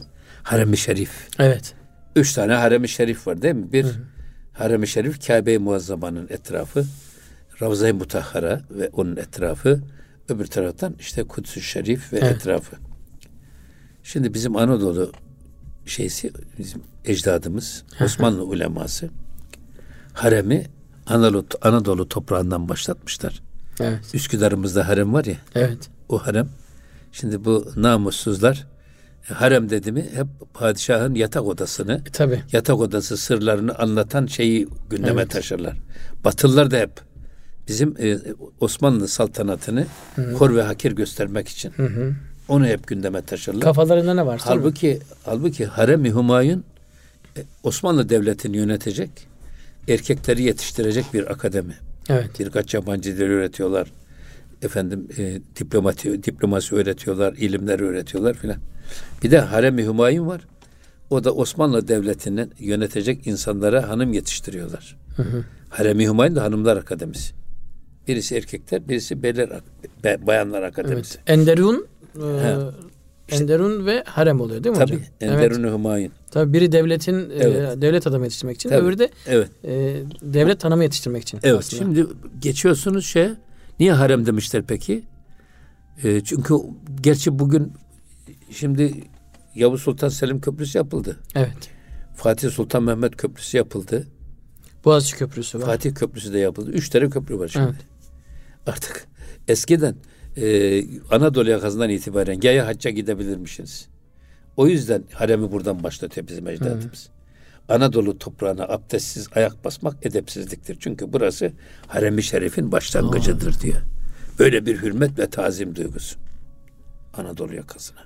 Harem-i 0.42 0.76
şerif. 0.76 1.10
Evet. 1.38 1.74
Üç 2.16 2.32
tane 2.32 2.52
harem-i 2.54 2.88
şerif 2.88 3.26
var 3.26 3.42
değil 3.42 3.54
mi? 3.54 3.72
Bir 3.72 3.86
harem-i 4.52 4.86
şerif 4.86 5.26
Kabe-i 5.26 5.58
Muazzama'nın 5.58 6.26
etrafı. 6.30 6.84
Ravza-i 7.62 7.92
Mutahhara 7.92 8.60
ve 8.70 8.90
onun 8.92 9.16
etrafı. 9.16 9.80
Öbür 10.28 10.46
taraftan 10.46 10.94
işte 11.00 11.24
Kuds-ü 11.24 11.62
Şerif 11.62 12.12
ve 12.12 12.18
evet. 12.18 12.36
etrafı. 12.36 12.76
Şimdi 14.06 14.34
bizim 14.34 14.56
Anadolu 14.56 15.12
şeysi 15.86 16.32
bizim 16.58 16.82
ecdadımız 17.04 17.84
Osmanlı 18.00 18.44
uleması 18.44 19.10
haremi 20.12 20.66
Anadolu, 21.06 21.46
Anadolu 21.62 22.08
toprağından 22.08 22.68
başlatmışlar. 22.68 23.42
Evet. 23.80 24.14
Üsküdar'ımızda 24.14 24.88
harem 24.88 25.12
var 25.12 25.24
ya. 25.24 25.36
Evet. 25.54 25.90
O 26.08 26.18
harem. 26.18 26.48
Şimdi 27.12 27.44
bu 27.44 27.72
namussuzlar 27.76 28.66
e, 29.30 29.34
harem 29.34 29.70
dedi 29.70 29.92
mi 29.92 30.06
hep 30.14 30.26
padişahın 30.54 31.14
yatak 31.14 31.42
odasını, 31.42 32.02
e, 32.06 32.10
tabii. 32.12 32.42
yatak 32.52 32.80
odası 32.80 33.16
sırlarını 33.16 33.74
anlatan 33.78 34.26
şeyi 34.26 34.68
gündeme 34.90 35.20
evet. 35.20 35.30
taşırlar. 35.30 35.76
Batılılar 36.24 36.70
da 36.70 36.76
hep 36.76 37.00
bizim 37.68 37.94
e, 38.00 38.18
Osmanlı 38.60 39.08
saltanatını 39.08 39.86
Hı-hı. 40.16 40.34
kor 40.34 40.54
ve 40.56 40.62
hakir 40.62 40.92
göstermek 40.92 41.48
için. 41.48 41.70
Hı-hı. 41.70 42.14
Onu 42.48 42.66
hep 42.66 42.87
gündeme 42.87 43.22
taşırlar. 43.22 43.61
Kafalarında 43.61 44.14
ne 44.14 44.26
var? 44.26 44.40
Halbuki 44.44 45.00
halbuki 45.24 45.66
Harem-i 45.66 46.11
Humayun 46.11 46.64
e, 47.37 47.40
Osmanlı 47.62 48.09
Devleti'ni 48.09 48.56
yönetecek, 48.56 49.11
erkekleri 49.88 50.42
yetiştirecek 50.42 51.04
bir 51.14 51.30
akademi. 51.32 51.74
Evet. 52.09 52.30
Birkaç 52.38 52.74
yabancı 52.74 53.16
dil 53.16 53.22
öğretiyorlar. 53.22 53.92
Efendim 54.62 55.09
e, 55.18 55.40
diplomati, 55.56 56.22
diplomasi 56.22 56.74
öğretiyorlar, 56.74 57.32
ilimler 57.32 57.80
öğretiyorlar 57.80 58.35
filan. 58.35 58.56
Bir 59.22 59.30
de 59.30 59.38
Harem-i 59.38 59.87
Humayun 59.87 60.26
var. 60.26 60.40
O 61.11 61.24
da 61.24 61.35
Osmanlı 61.35 61.88
Devleti'nin 61.88 62.52
yönetecek 62.59 63.26
insanlara 63.26 63.88
hanım 63.88 64.12
yetiştiriyorlar. 64.12 64.96
Hı 65.16 65.22
hı. 65.22 65.44
Harem-i 65.70 66.09
Humayun 66.09 66.37
da 66.37 66.42
Hanımlar 66.42 66.76
Akademisi. 66.76 67.35
Birisi 68.09 68.37
erkekler, 68.37 68.88
birisi 68.88 69.22
beyler, 69.22 69.48
bayanlar 70.04 70.62
akademisi. 70.62 71.18
Evet. 71.18 71.30
Enderun 71.38 71.87
e, 72.20 72.57
Enderun 73.29 73.87
ve 73.87 74.02
harem 74.07 74.40
oluyor 74.40 74.64
değil 74.64 74.76
mi 74.76 74.79
tabii, 74.79 74.94
hocam? 74.94 75.07
Tabii. 75.20 75.31
Enderun 75.31 75.62
evet. 75.62 75.72
Humayun. 75.72 76.12
Tabii 76.31 76.52
biri 76.52 76.72
devletin 76.72 77.31
e, 77.31 77.35
evet. 77.35 77.79
e, 77.79 77.83
devlet 77.83 78.07
adamı 78.07 78.24
yetiştirmek 78.24 78.57
için, 78.57 78.68
tabii. 78.68 78.85
öbürü 78.85 78.99
de 78.99 79.11
evet. 79.26 79.51
e, 79.64 80.03
devlet 80.22 80.61
tanımı 80.61 80.82
yetiştirmek 80.82 81.22
için. 81.22 81.40
Evet. 81.43 81.59
Aslında. 81.59 81.82
Şimdi 81.82 82.07
geçiyorsunuz 82.40 83.07
şey. 83.07 83.28
Niye 83.80 83.93
harem 83.93 84.26
demişler 84.26 84.62
peki? 84.68 85.03
E, 86.05 86.20
çünkü 86.20 86.55
gerçi 87.01 87.38
bugün 87.38 87.72
şimdi 88.51 88.95
Yavuz 89.55 89.82
Sultan 89.82 90.09
Selim 90.09 90.40
Köprüsü 90.40 90.78
yapıldı. 90.78 91.16
Evet. 91.34 91.70
Fatih 92.16 92.51
Sultan 92.51 92.82
Mehmet 92.82 93.16
Köprüsü 93.16 93.57
yapıldı. 93.57 94.07
Boğaziçi 94.84 95.16
Köprüsü 95.16 95.59
var. 95.61 95.66
Fatih 95.66 95.95
Köprüsü 95.95 96.32
de 96.32 96.38
yapıldı. 96.38 96.70
Üç 96.70 96.88
tane 96.88 97.11
köprü 97.11 97.38
var 97.38 97.49
şimdi. 97.49 97.66
Evet. 97.66 97.86
Artık 98.66 99.07
eskiden 99.49 99.97
e, 100.37 100.82
Anadolu 101.11 101.51
yakasından 101.51 101.91
itibaren 101.91 102.41
yaya 102.43 102.66
hacca 102.66 102.91
gidebilirmişsiniz. 102.91 103.89
O 104.57 104.66
yüzden 104.66 105.05
haremi 105.12 105.53
buradan 105.53 105.82
başlatıyor 105.82 106.28
bizim 106.28 106.49
ecdadımız. 106.49 107.09
Anadolu 107.68 108.18
toprağına 108.18 108.64
abdestsiz 108.64 109.28
ayak 109.34 109.64
basmak 109.64 110.07
edepsizliktir. 110.07 110.76
Çünkü 110.80 111.12
burası 111.12 111.53
harem-i 111.87 112.22
şerifin 112.22 112.72
başlangıcıdır 112.72 113.61
diyor. 113.61 113.82
Böyle 114.39 114.66
bir 114.66 114.82
hürmet 114.82 115.18
ve 115.18 115.30
tazim 115.30 115.76
duygusu. 115.76 116.18
Anadolu 117.14 117.55
yakasına. 117.55 117.99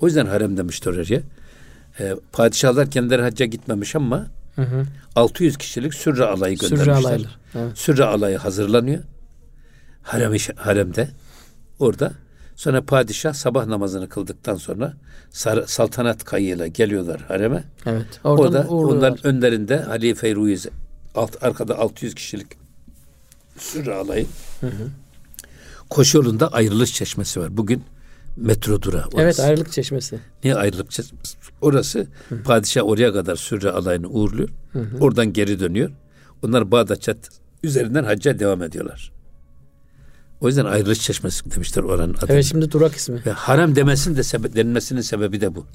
O 0.00 0.06
yüzden 0.06 0.26
harem 0.26 0.56
demiştir 0.56 0.90
oraya. 0.90 1.20
E, 2.00 2.14
padişahlar 2.32 2.90
kendileri 2.90 3.22
hacca 3.22 3.46
gitmemiş 3.46 3.96
ama 3.96 4.26
hı 4.56 4.62
hı. 4.62 4.84
600 5.16 5.56
kişilik 5.56 5.94
sürre 5.94 6.24
alayı 6.24 6.58
göndermişler. 6.58 7.18
Sürre. 7.18 7.28
Evet. 7.54 7.78
Sürre 7.78 8.04
alayı 8.04 8.38
hazırlanıyor. 8.38 9.02
Harem 10.02 10.32
haremde 10.56 11.08
orada 11.82 12.12
Sonra 12.56 12.82
padişah 12.82 13.32
sabah 13.32 13.66
namazını 13.66 14.08
kıldıktan 14.08 14.56
sonra 14.56 14.94
saltanat 15.66 16.24
kayığıyla 16.24 16.66
geliyorlar 16.66 17.20
hareme. 17.20 17.64
Evet. 17.86 18.20
Orada 18.24 18.66
onların 18.68 19.26
önlerinde 19.26 19.78
Halife 19.78 20.34
Ruiz 20.34 20.66
alt, 21.14 21.42
arkada 21.42 21.78
600 21.78 22.14
kişilik 22.14 22.46
sürü 23.58 23.92
alayı. 23.92 24.26
Hı 24.60 24.66
hı. 24.66 24.88
Koşu 25.90 26.18
yolunda 26.18 26.48
ayrılış 26.48 26.94
çeşmesi 26.94 27.40
var. 27.40 27.56
Bugün 27.56 27.84
metro 28.36 28.82
durağı. 28.82 29.04
Orası. 29.06 29.22
Evet 29.22 29.40
ayrılık 29.40 29.72
çeşmesi. 29.72 30.20
Niye 30.44 30.54
ayrılık 30.54 30.90
çeşmesi? 30.90 31.38
Orası 31.60 32.06
hı. 32.28 32.42
padişah 32.42 32.84
oraya 32.84 33.12
kadar 33.12 33.36
sürü 33.36 33.68
alayını 33.68 34.08
uğurluyor. 34.08 34.48
Hı 34.72 34.78
hı. 34.78 34.98
Oradan 35.00 35.32
geri 35.32 35.60
dönüyor. 35.60 35.90
Onlar 36.42 36.70
Bağdat 36.70 37.02
Çat 37.02 37.28
üzerinden 37.62 38.04
hacca 38.04 38.38
devam 38.38 38.62
ediyorlar. 38.62 39.12
O 40.42 40.48
yüzden 40.48 40.64
ayrılış 40.64 41.00
çeşmesi 41.00 41.50
demişler 41.50 41.82
oranın 41.82 42.14
adı. 42.14 42.26
Evet 42.28 42.44
şimdi 42.44 42.70
durak 42.70 42.94
ismi. 42.94 43.22
Ve 43.26 43.30
harem 43.30 43.76
demesinin 43.76 44.16
de 44.16 44.20
sebe- 44.20 44.54
denilmesinin 44.54 45.00
sebebi 45.00 45.40
de 45.40 45.54
bu. 45.54 45.66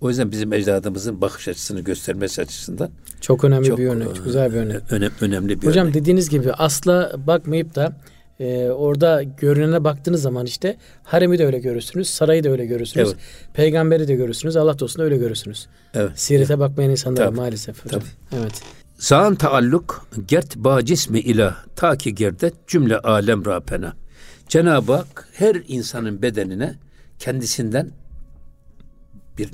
O 0.00 0.08
yüzden 0.08 0.30
bizim 0.30 0.52
ecdadımızın 0.52 1.20
bakış 1.20 1.48
açısını 1.48 1.80
göstermesi 1.80 2.42
açısından 2.42 2.90
çok 3.20 3.44
önemli 3.44 3.66
çok, 3.66 3.78
bir 3.78 3.86
örnek, 3.86 4.16
çok 4.16 4.24
güzel 4.24 4.52
bir 4.52 4.56
örnek. 4.56 4.76
Önem, 4.90 5.10
önemli 5.20 5.62
bir 5.62 5.66
Hocam 5.66 5.84
örnek. 5.84 5.94
dediğiniz 5.94 6.28
gibi 6.28 6.52
asla 6.52 7.12
bakmayıp 7.26 7.74
da 7.74 7.96
e, 8.40 8.68
orada 8.68 9.22
görünene 9.22 9.84
baktığınız 9.84 10.22
zaman 10.22 10.46
işte 10.46 10.76
haremi 11.02 11.38
de 11.38 11.46
öyle 11.46 11.58
görürsünüz, 11.58 12.10
sarayı 12.10 12.44
da 12.44 12.48
öyle 12.48 12.66
görürsünüz, 12.66 13.08
evet. 13.08 13.20
peygamberi 13.54 14.08
de 14.08 14.14
görürsünüz, 14.14 14.56
Allah 14.56 14.78
dostunu 14.78 15.04
öyle 15.04 15.16
görürsünüz. 15.16 15.66
Evet. 15.94 16.10
Sirete 16.14 16.52
evet. 16.52 16.60
bakmayan 16.60 16.90
insanlar 16.90 17.28
maalesef 17.28 17.84
hocam. 17.84 18.00
Tabii. 18.00 18.40
Evet. 18.42 18.62
Zan 19.02 19.34
taalluk 19.34 20.06
gert 20.28 20.56
ba 20.56 20.84
cismi 20.84 21.20
ilah 21.20 21.56
ta 21.76 21.96
ki 21.96 22.14
gerdet 22.14 22.54
cümle 22.68 22.98
alem 22.98 23.44
rapena. 23.44 23.92
Cenab-ı 24.48 24.92
Hak 24.92 25.28
her 25.32 25.62
insanın 25.68 26.22
bedenine 26.22 26.74
kendisinden 27.18 27.90
bir 29.38 29.50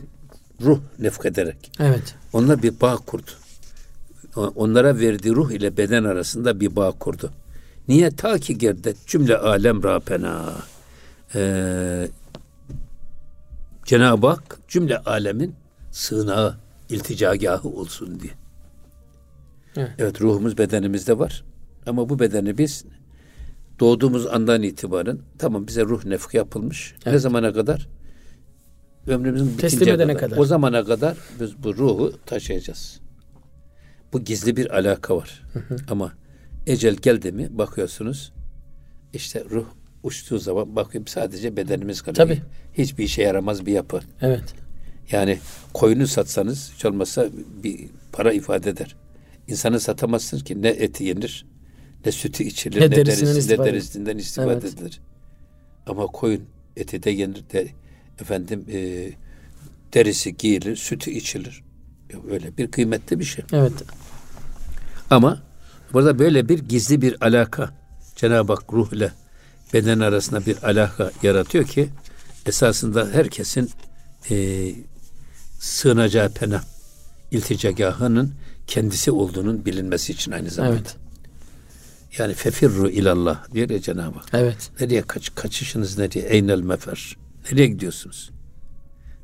ruh 0.62 0.80
nefkederek. 0.98 1.72
Evet. 1.80 2.14
Onunla 2.32 2.62
bir 2.62 2.80
bağ 2.80 2.96
kurdu. 2.96 3.30
Onlara 4.36 4.98
verdiği 4.98 5.34
ruh 5.34 5.50
ile 5.50 5.76
beden 5.76 6.04
arasında 6.04 6.60
bir 6.60 6.76
bağ 6.76 6.90
kurdu. 6.90 7.32
Niye? 7.88 8.10
Ta 8.10 8.38
ki 8.38 8.58
gerdet 8.58 9.06
cümle 9.06 9.36
alem 9.36 9.82
rapena. 9.82 10.54
Ee, 11.34 12.08
Cenab-ı 13.84 14.26
Hak 14.26 14.58
cümle 14.68 14.98
alemin 14.98 15.54
sığınağı, 15.90 16.56
ilticagahı 16.88 17.68
olsun 17.68 18.20
diye. 18.20 18.32
Evet. 19.76 19.90
evet 19.98 20.20
ruhumuz 20.20 20.58
bedenimizde 20.58 21.18
var. 21.18 21.44
Ama 21.86 22.08
bu 22.08 22.18
bedeni 22.18 22.58
biz 22.58 22.84
doğduğumuz 23.80 24.26
andan 24.26 24.62
itibaren 24.62 25.18
tamam 25.38 25.66
bize 25.66 25.84
ruh 25.84 26.04
nefki 26.04 26.36
yapılmış. 26.36 26.94
Evet. 27.02 27.12
Ne 27.12 27.18
zamana 27.18 27.52
kadar? 27.52 27.88
Ömrümüzün 29.06 29.58
edene 29.58 29.96
kadar. 29.96 30.16
kadar. 30.16 30.36
O 30.36 30.44
zamana 30.44 30.84
kadar 30.84 31.16
biz 31.40 31.62
bu 31.62 31.76
ruhu 31.76 32.12
taşıyacağız. 32.26 33.00
Bu 34.12 34.24
gizli 34.24 34.56
bir 34.56 34.76
alaka 34.78 35.16
var. 35.16 35.42
Hı 35.52 35.58
hı. 35.58 35.76
Ama 35.90 36.12
ecel 36.66 36.94
geldi 36.94 37.32
mi 37.32 37.48
bakıyorsunuz 37.50 38.32
işte 39.12 39.44
ruh 39.50 39.66
uçtuğu 40.02 40.38
zaman 40.38 40.76
bakayım 40.76 41.06
sadece 41.06 41.56
bedenimiz 41.56 42.02
kalıyor. 42.02 42.16
Tabii. 42.16 42.42
Hiçbir 42.74 43.04
işe 43.04 43.22
yaramaz 43.22 43.66
bir 43.66 43.72
yapı. 43.72 44.00
Evet. 44.20 44.54
Yani 45.12 45.38
koyunu 45.74 46.06
satsanız 46.06 46.72
hiç 46.74 46.84
olmazsa 46.84 47.26
bir 47.62 47.88
para 48.12 48.32
ifade 48.32 48.70
eder. 48.70 48.96
İnsanı 49.48 49.80
satamazsın 49.80 50.38
ki 50.38 50.62
ne 50.62 50.68
eti 50.68 51.04
yenir, 51.04 51.46
ne 52.06 52.12
sütü 52.12 52.44
içilir, 52.44 52.80
ne, 52.80 52.84
ne 52.84 52.96
derisi, 52.96 53.48
ne 53.48 53.58
derisinden 53.58 54.18
istifade 54.18 54.52
evet. 54.52 54.64
edilir. 54.64 55.00
Ama 55.86 56.06
koyun 56.06 56.44
eti 56.76 57.02
de 57.02 57.10
yenir 57.10 57.50
de 57.52 57.68
efendim 58.20 58.64
e, 58.72 59.10
derisi 59.94 60.36
giyilir, 60.36 60.76
sütü 60.76 61.10
içilir. 61.10 61.64
Öyle 62.30 62.56
bir 62.56 62.70
kıymetli 62.70 63.18
bir 63.18 63.24
şey. 63.24 63.44
Evet. 63.52 63.72
Ama 65.10 65.42
burada 65.92 66.18
böyle 66.18 66.48
bir 66.48 66.58
gizli 66.58 67.02
bir 67.02 67.24
alaka 67.24 67.70
Cenab-ı 68.16 68.52
Hak 68.52 68.72
ruh 68.72 68.92
ile 68.92 69.12
beden 69.74 70.00
arasında 70.00 70.46
bir 70.46 70.62
alaka 70.62 71.10
yaratıyor 71.22 71.64
ki 71.64 71.88
esasında 72.46 73.08
herkesin 73.12 73.70
e, 74.30 74.68
sığınacağı 75.58 76.30
pena 76.32 76.62
ilticagahının 77.30 78.34
kendisi 78.68 79.10
olduğunun 79.10 79.64
bilinmesi 79.64 80.12
için 80.12 80.32
aynı 80.32 80.50
zamanda. 80.50 80.76
Evet. 80.76 80.96
Yani 82.18 82.34
fefirru 82.34 82.88
ilallah 82.90 83.52
diyor 83.52 83.70
ya 83.70 83.80
Cenab-ı 83.80 84.18
Hak. 84.18 84.28
Evet. 84.32 84.70
Nereye 84.80 85.02
kaç, 85.02 85.34
kaçışınız 85.34 85.98
nereye? 85.98 86.26
Eynel 86.26 86.60
mefer. 86.60 87.16
Nereye 87.50 87.66
gidiyorsunuz? 87.66 88.30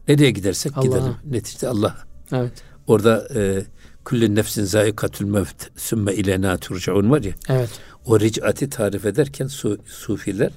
Nereye 0.08 0.30
gidersek 0.30 0.76
Allah. 0.76 0.84
gidelim. 0.86 1.14
Neticede 1.24 1.68
Allah. 1.68 1.96
Evet. 2.32 2.52
Orada 2.86 3.28
e, 3.34 3.64
kulli 4.04 4.34
nefsin 4.34 4.64
zayikatül 4.64 5.24
mevt 5.24 5.80
sümme 5.80 6.14
ilena 6.14 6.56
turcaun 6.56 7.10
var 7.10 7.22
ya. 7.22 7.32
Evet. 7.48 7.70
O 8.06 8.20
ricati 8.20 8.70
tarif 8.70 9.06
ederken 9.06 9.46
su, 9.46 9.78
sufiler 9.86 10.52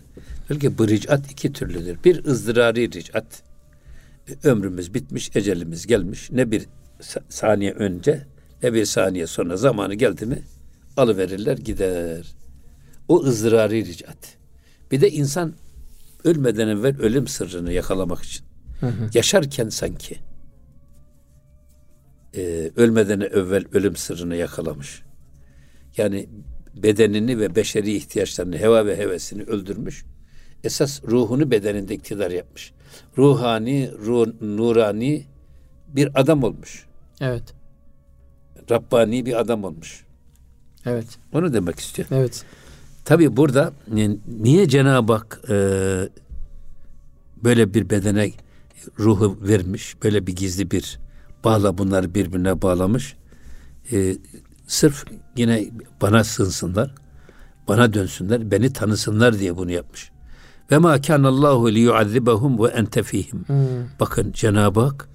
diyor 0.50 0.60
ki 0.60 0.78
bu 0.78 0.88
ricat 0.88 1.32
iki 1.32 1.54
türlüdür. 1.54 1.98
Bir 2.04 2.26
ızdırari 2.26 2.92
ricat. 2.92 3.44
E, 4.30 4.48
ömrümüz 4.48 4.94
bitmiş, 4.94 5.32
ecelimiz 5.36 5.88
gelmiş. 5.88 6.32
Ne 6.32 6.52
bir 6.52 6.66
saniye 7.30 7.72
önce 7.74 8.26
ne 8.64 8.74
bir 8.74 8.86
saniye 8.86 9.28
sonra 9.28 9.58
zamanı 9.58 9.94
geldi 9.94 10.26
mi 10.26 10.44
alıverirler 10.98 11.58
gider. 11.58 12.36
O 13.08 13.24
ızdırari 13.24 13.86
ricat. 13.86 14.38
Bir 14.92 15.02
de 15.02 15.12
insan 15.12 15.54
ölmeden 16.24 16.68
evvel 16.68 17.00
ölüm 17.00 17.28
sırrını 17.28 17.74
yakalamak 17.74 18.24
için. 18.24 18.46
Hı 18.80 18.88
hı. 18.88 19.10
Yaşarken 19.14 19.70
sanki 19.70 20.18
e, 22.36 22.72
ölmeden 22.76 23.20
evvel 23.20 23.66
ölüm 23.74 23.96
sırrını 23.96 24.36
yakalamış. 24.36 25.04
Yani 25.98 26.30
bedenini 26.76 27.40
ve 27.40 27.56
beşeri 27.56 27.96
ihtiyaçlarını, 27.96 28.58
heva 28.58 28.86
ve 28.86 28.98
hevesini 28.98 29.44
öldürmüş. 29.44 30.06
Esas 30.64 31.04
ruhunu 31.04 31.52
bedeninde 31.52 31.96
iktidar 31.96 32.32
yapmış. 32.32 32.74
Ruhani, 33.18 33.92
ruh, 34.06 34.28
nurani 34.42 35.26
bir 35.88 36.22
adam 36.22 36.44
olmuş. 36.44 36.86
Evet. 37.22 37.57
Rabbani 38.72 39.26
bir 39.26 39.40
adam 39.40 39.64
olmuş. 39.64 40.06
Evet. 40.86 41.08
Onu 41.34 41.54
demek 41.54 41.80
istiyor. 41.80 42.08
Evet. 42.12 42.46
Tabi 43.06 43.38
burada 43.38 43.74
niye 44.28 44.68
Cenab-ı 44.68 45.14
Hak 45.14 45.42
e, 45.50 45.56
böyle 47.44 47.74
bir 47.74 47.90
bedene 47.90 48.32
ruhu 49.00 49.38
vermiş, 49.42 49.96
böyle 50.04 50.28
bir 50.28 50.36
gizli 50.36 50.72
bir 50.72 51.00
bağla 51.44 51.78
bunları 51.78 52.16
birbirine 52.16 52.62
bağlamış. 52.62 53.16
E, 53.92 54.18
sırf 54.68 55.06
yine 55.36 55.70
bana 56.02 56.24
sığınsınlar, 56.24 56.96
bana 57.68 57.94
dönsünler, 57.94 58.52
beni 58.52 58.74
tanısınlar 58.74 59.40
diye 59.40 59.58
bunu 59.58 59.72
yapmış. 59.72 60.12
Ve 60.72 60.78
ma 60.78 61.02
kanallahu 61.02 61.72
li 61.72 61.80
yuazibahum 61.80 62.64
ve 62.64 62.68
ente 62.68 63.04
fihim. 63.04 63.44
Hmm. 63.48 63.58
Bakın 64.00 64.32
Cenab-ı 64.32 64.80
Hak 64.80 65.10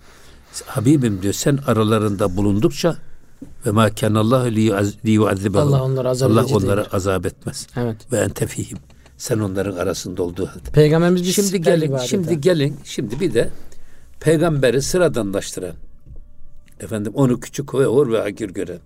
Habibim 0.67 1.23
diyor 1.23 1.35
sen 1.35 1.59
aralarında 1.67 2.37
bulundukça 2.37 2.97
ve 3.67 3.71
ma 3.71 3.91
kanallahu 3.91 4.51
li 4.51 5.11
yuazibahum. 5.11 5.75
Allah 5.75 5.83
onları 5.83 6.09
azap 6.09 6.31
Allah 6.31 6.45
onları 6.45 6.95
azap 6.95 7.27
etmez. 7.27 7.67
Evet. 7.77 7.97
Ve 8.13 8.19
ente 8.19 8.47
fihim. 8.47 8.79
Sen 9.17 9.39
onların 9.39 9.77
arasında 9.77 10.23
olduğu 10.23 10.47
halde. 10.47 10.71
Peygamberimiz 10.73 11.23
bir 11.23 11.33
şimdi 11.33 11.61
gelin, 11.61 11.97
şimdi 11.97 12.41
gelin, 12.41 12.77
şimdi 12.85 13.21
bir 13.21 13.35
de 13.35 13.49
peygamberi 14.21 14.83
sıradanlaştıran, 14.83 15.75
efendim 16.81 17.13
onu 17.15 17.41
küçük 17.41 17.75
ve 17.75 17.85
hor 17.85 18.13
ve 18.13 18.21
hakir 18.21 18.51
gören, 18.51 18.79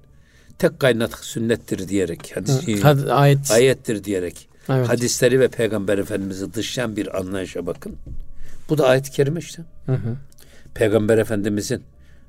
tek 0.59 0.80
kaynak 0.80 1.24
sünnettir 1.24 1.88
diyerek, 1.88 2.32
hadis, 2.36 2.84
Had, 2.84 3.09
ayet. 3.09 3.50
ayettir 3.50 4.04
diyerek, 4.04 4.48
evet. 4.68 4.88
hadisleri 4.88 5.40
ve 5.40 5.48
peygamber 5.48 5.98
efendimizi 5.98 6.54
dışlayan 6.54 6.96
bir 6.96 7.18
anlayışa 7.18 7.66
bakın. 7.66 7.96
Bu 8.68 8.78
da 8.78 8.86
ayet-i 8.86 9.11
kerime 9.11 9.40
işte. 9.40 9.62
Hı 9.86 9.92
hı. 9.92 10.16
Peygamber 10.74 11.18
efendimizin 11.18 11.82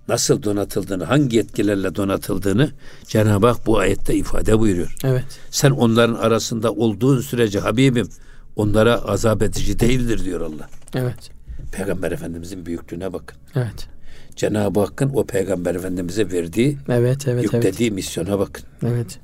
nasıl 0.08 0.44
donatıldığını, 0.44 1.04
hangi 1.04 1.38
yetkilerle 1.38 1.96
donatıldığını 1.96 2.72
Cenab-ı 3.08 3.48
Hak 3.48 3.66
bu 3.66 3.80
ayette 3.80 4.16
ifade 4.16 4.60
buyuruyor. 4.60 4.96
Evet. 5.04 5.26
Sen 5.52 5.72
onların 5.72 6.16
arasında 6.16 6.72
olduğun 6.72 7.22
sürece 7.22 7.60
Habibim 7.60 8.10
onlara 8.56 8.96
azap 8.96 9.42
edici 9.44 9.80
değildir 9.80 10.26
diyor 10.26 10.42
Allah. 10.42 10.70
Evet. 10.96 11.30
Peygamber 11.72 12.12
Efendimizin 12.12 12.66
büyüklüğüne 12.66 13.14
bakın. 13.14 13.38
Evet. 13.56 13.88
Cenab-ı 14.36 14.80
Hakk'ın 14.80 15.10
o 15.14 15.26
peygamber 15.26 15.76
efendimize 15.76 16.32
verdiği, 16.32 16.78
Evet, 16.90 17.28
evet, 17.28 17.44
yüklediği 17.44 17.92
misyona 17.92 18.40
bakın. 18.40 18.66
evet. 18.88 19.20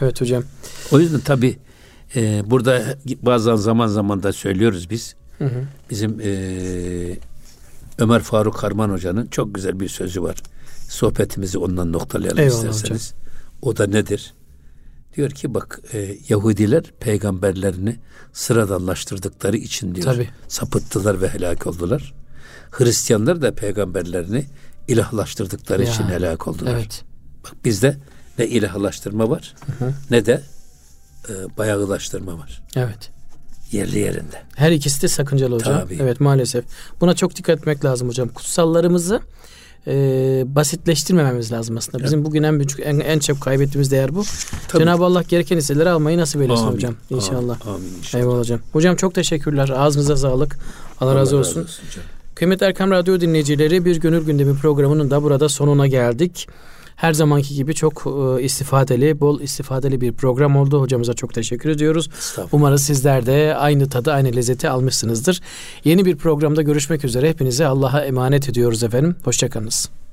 Evet 0.00 0.20
hocam. 0.20 0.42
O 0.92 1.00
yüzden 1.00 1.20
tabi 1.20 1.58
e, 2.16 2.42
burada 2.50 2.82
bazen 3.22 3.54
zaman 3.56 3.86
zaman 3.86 4.22
da 4.22 4.32
söylüyoruz 4.32 4.90
biz. 4.90 5.14
Hı 5.38 5.44
hı. 5.44 5.64
Bizim 5.90 6.20
e, 6.20 6.28
Ömer 7.98 8.20
Faruk 8.22 8.62
Harman 8.62 8.90
Hoca'nın 8.90 9.26
çok 9.26 9.54
güzel 9.54 9.80
bir 9.80 9.88
sözü 9.88 10.22
var. 10.22 10.36
Sohbetimizi 10.88 11.58
ondan 11.58 11.92
noktalayalım 11.92 12.38
Eyvallah 12.38 12.56
isterseniz. 12.56 13.14
O 13.62 13.76
da 13.76 13.86
nedir? 13.86 14.34
Diyor 15.16 15.30
ki 15.30 15.54
bak 15.54 15.80
e, 15.92 16.16
Yahudiler 16.28 16.82
peygamberlerini 17.00 17.96
sıradanlaştırdıkları 18.32 19.56
için 19.56 19.94
diyor 19.94 20.04
Tabii. 20.04 20.28
sapıttılar 20.48 21.20
ve 21.20 21.28
helak 21.28 21.66
oldular. 21.66 22.14
Hristiyanlar 22.70 23.42
da 23.42 23.54
peygamberlerini 23.54 24.44
ilahlaştırdıkları 24.88 25.84
Ya, 25.84 25.90
için 25.92 26.04
helak 26.04 26.48
oldular. 26.48 26.72
Evet. 26.74 27.04
Bak 27.44 27.64
bizde 27.64 27.96
ne 28.38 28.46
ilahlaştırma 28.46 29.30
var 29.30 29.54
hı. 29.78 29.92
ne 30.10 30.26
de 30.26 30.42
e, 31.28 31.32
bayağılaştırma 31.58 32.38
var. 32.38 32.62
Evet. 32.76 33.10
Yerli 33.72 33.98
yerinde. 33.98 34.42
Her 34.54 34.72
ikisi 34.72 35.02
de 35.02 35.08
sakıncalı 35.08 35.54
hocam. 35.54 35.80
Tabii. 35.80 35.98
Evet 36.02 36.20
maalesef. 36.20 36.64
Buna 37.00 37.14
çok 37.14 37.36
dikkat 37.36 37.58
etmek 37.58 37.84
lazım 37.84 38.08
hocam. 38.08 38.28
Kutsallarımızı 38.28 39.20
e, 39.86 39.92
basitleştirmememiz 40.46 41.52
lazım 41.52 41.76
aslında. 41.76 42.04
Bizim 42.04 42.24
bugün 42.24 42.42
en 42.42 42.58
büyük 42.58 42.80
en, 42.84 43.00
en 43.00 43.18
çok 43.18 43.40
kaybettiğimiz 43.40 43.90
değer 43.90 44.14
bu. 44.14 44.24
Tabii. 44.68 44.82
Cenab-ı 44.82 45.04
Allah 45.04 45.22
gereken 45.22 45.56
hisseleri 45.56 45.90
almayı 45.90 46.18
nasip 46.18 46.42
eylesin 46.42 46.62
Amin. 46.62 46.76
hocam. 46.76 46.94
İnşallah. 47.10 47.66
Amin, 47.66 47.76
amin 47.76 47.98
inşallah. 47.98 48.22
Eyvallah 48.22 48.38
hocam. 48.38 48.60
Hocam 48.72 48.96
çok 48.96 49.14
teşekkürler. 49.14 49.68
Ağzınıza 49.76 50.16
sağlık. 50.16 50.58
Allah, 51.00 51.14
razı 51.14 51.36
olsun. 51.36 51.54
canım. 51.94 52.08
Kıymetli 52.34 52.66
Erkam 52.66 52.90
Radyo 52.90 53.20
dinleyicileri 53.20 53.84
bir 53.84 53.96
gönül 53.96 54.24
gündemi 54.24 54.58
programının 54.58 55.10
da 55.10 55.22
burada 55.22 55.48
sonuna 55.48 55.86
geldik. 55.86 56.48
Her 56.96 57.12
zamanki 57.12 57.54
gibi 57.54 57.74
çok 57.74 58.06
e, 58.06 58.42
istifadeli, 58.42 59.20
bol 59.20 59.40
istifadeli 59.40 60.00
bir 60.00 60.12
program 60.12 60.56
oldu. 60.56 60.80
Hocamıza 60.80 61.14
çok 61.14 61.34
teşekkür 61.34 61.70
ediyoruz. 61.70 62.08
Umarız 62.52 62.82
sizler 62.82 63.26
de 63.26 63.54
aynı 63.56 63.88
tadı, 63.88 64.12
aynı 64.12 64.36
lezzeti 64.36 64.68
almışsınızdır. 64.68 65.40
Yeni 65.84 66.04
bir 66.04 66.16
programda 66.16 66.62
görüşmek 66.62 67.04
üzere. 67.04 67.28
Hepinize 67.28 67.66
Allah'a 67.66 68.04
emanet 68.04 68.48
ediyoruz 68.48 68.82
efendim. 68.82 69.16
Hoşçakalınız. 69.24 70.05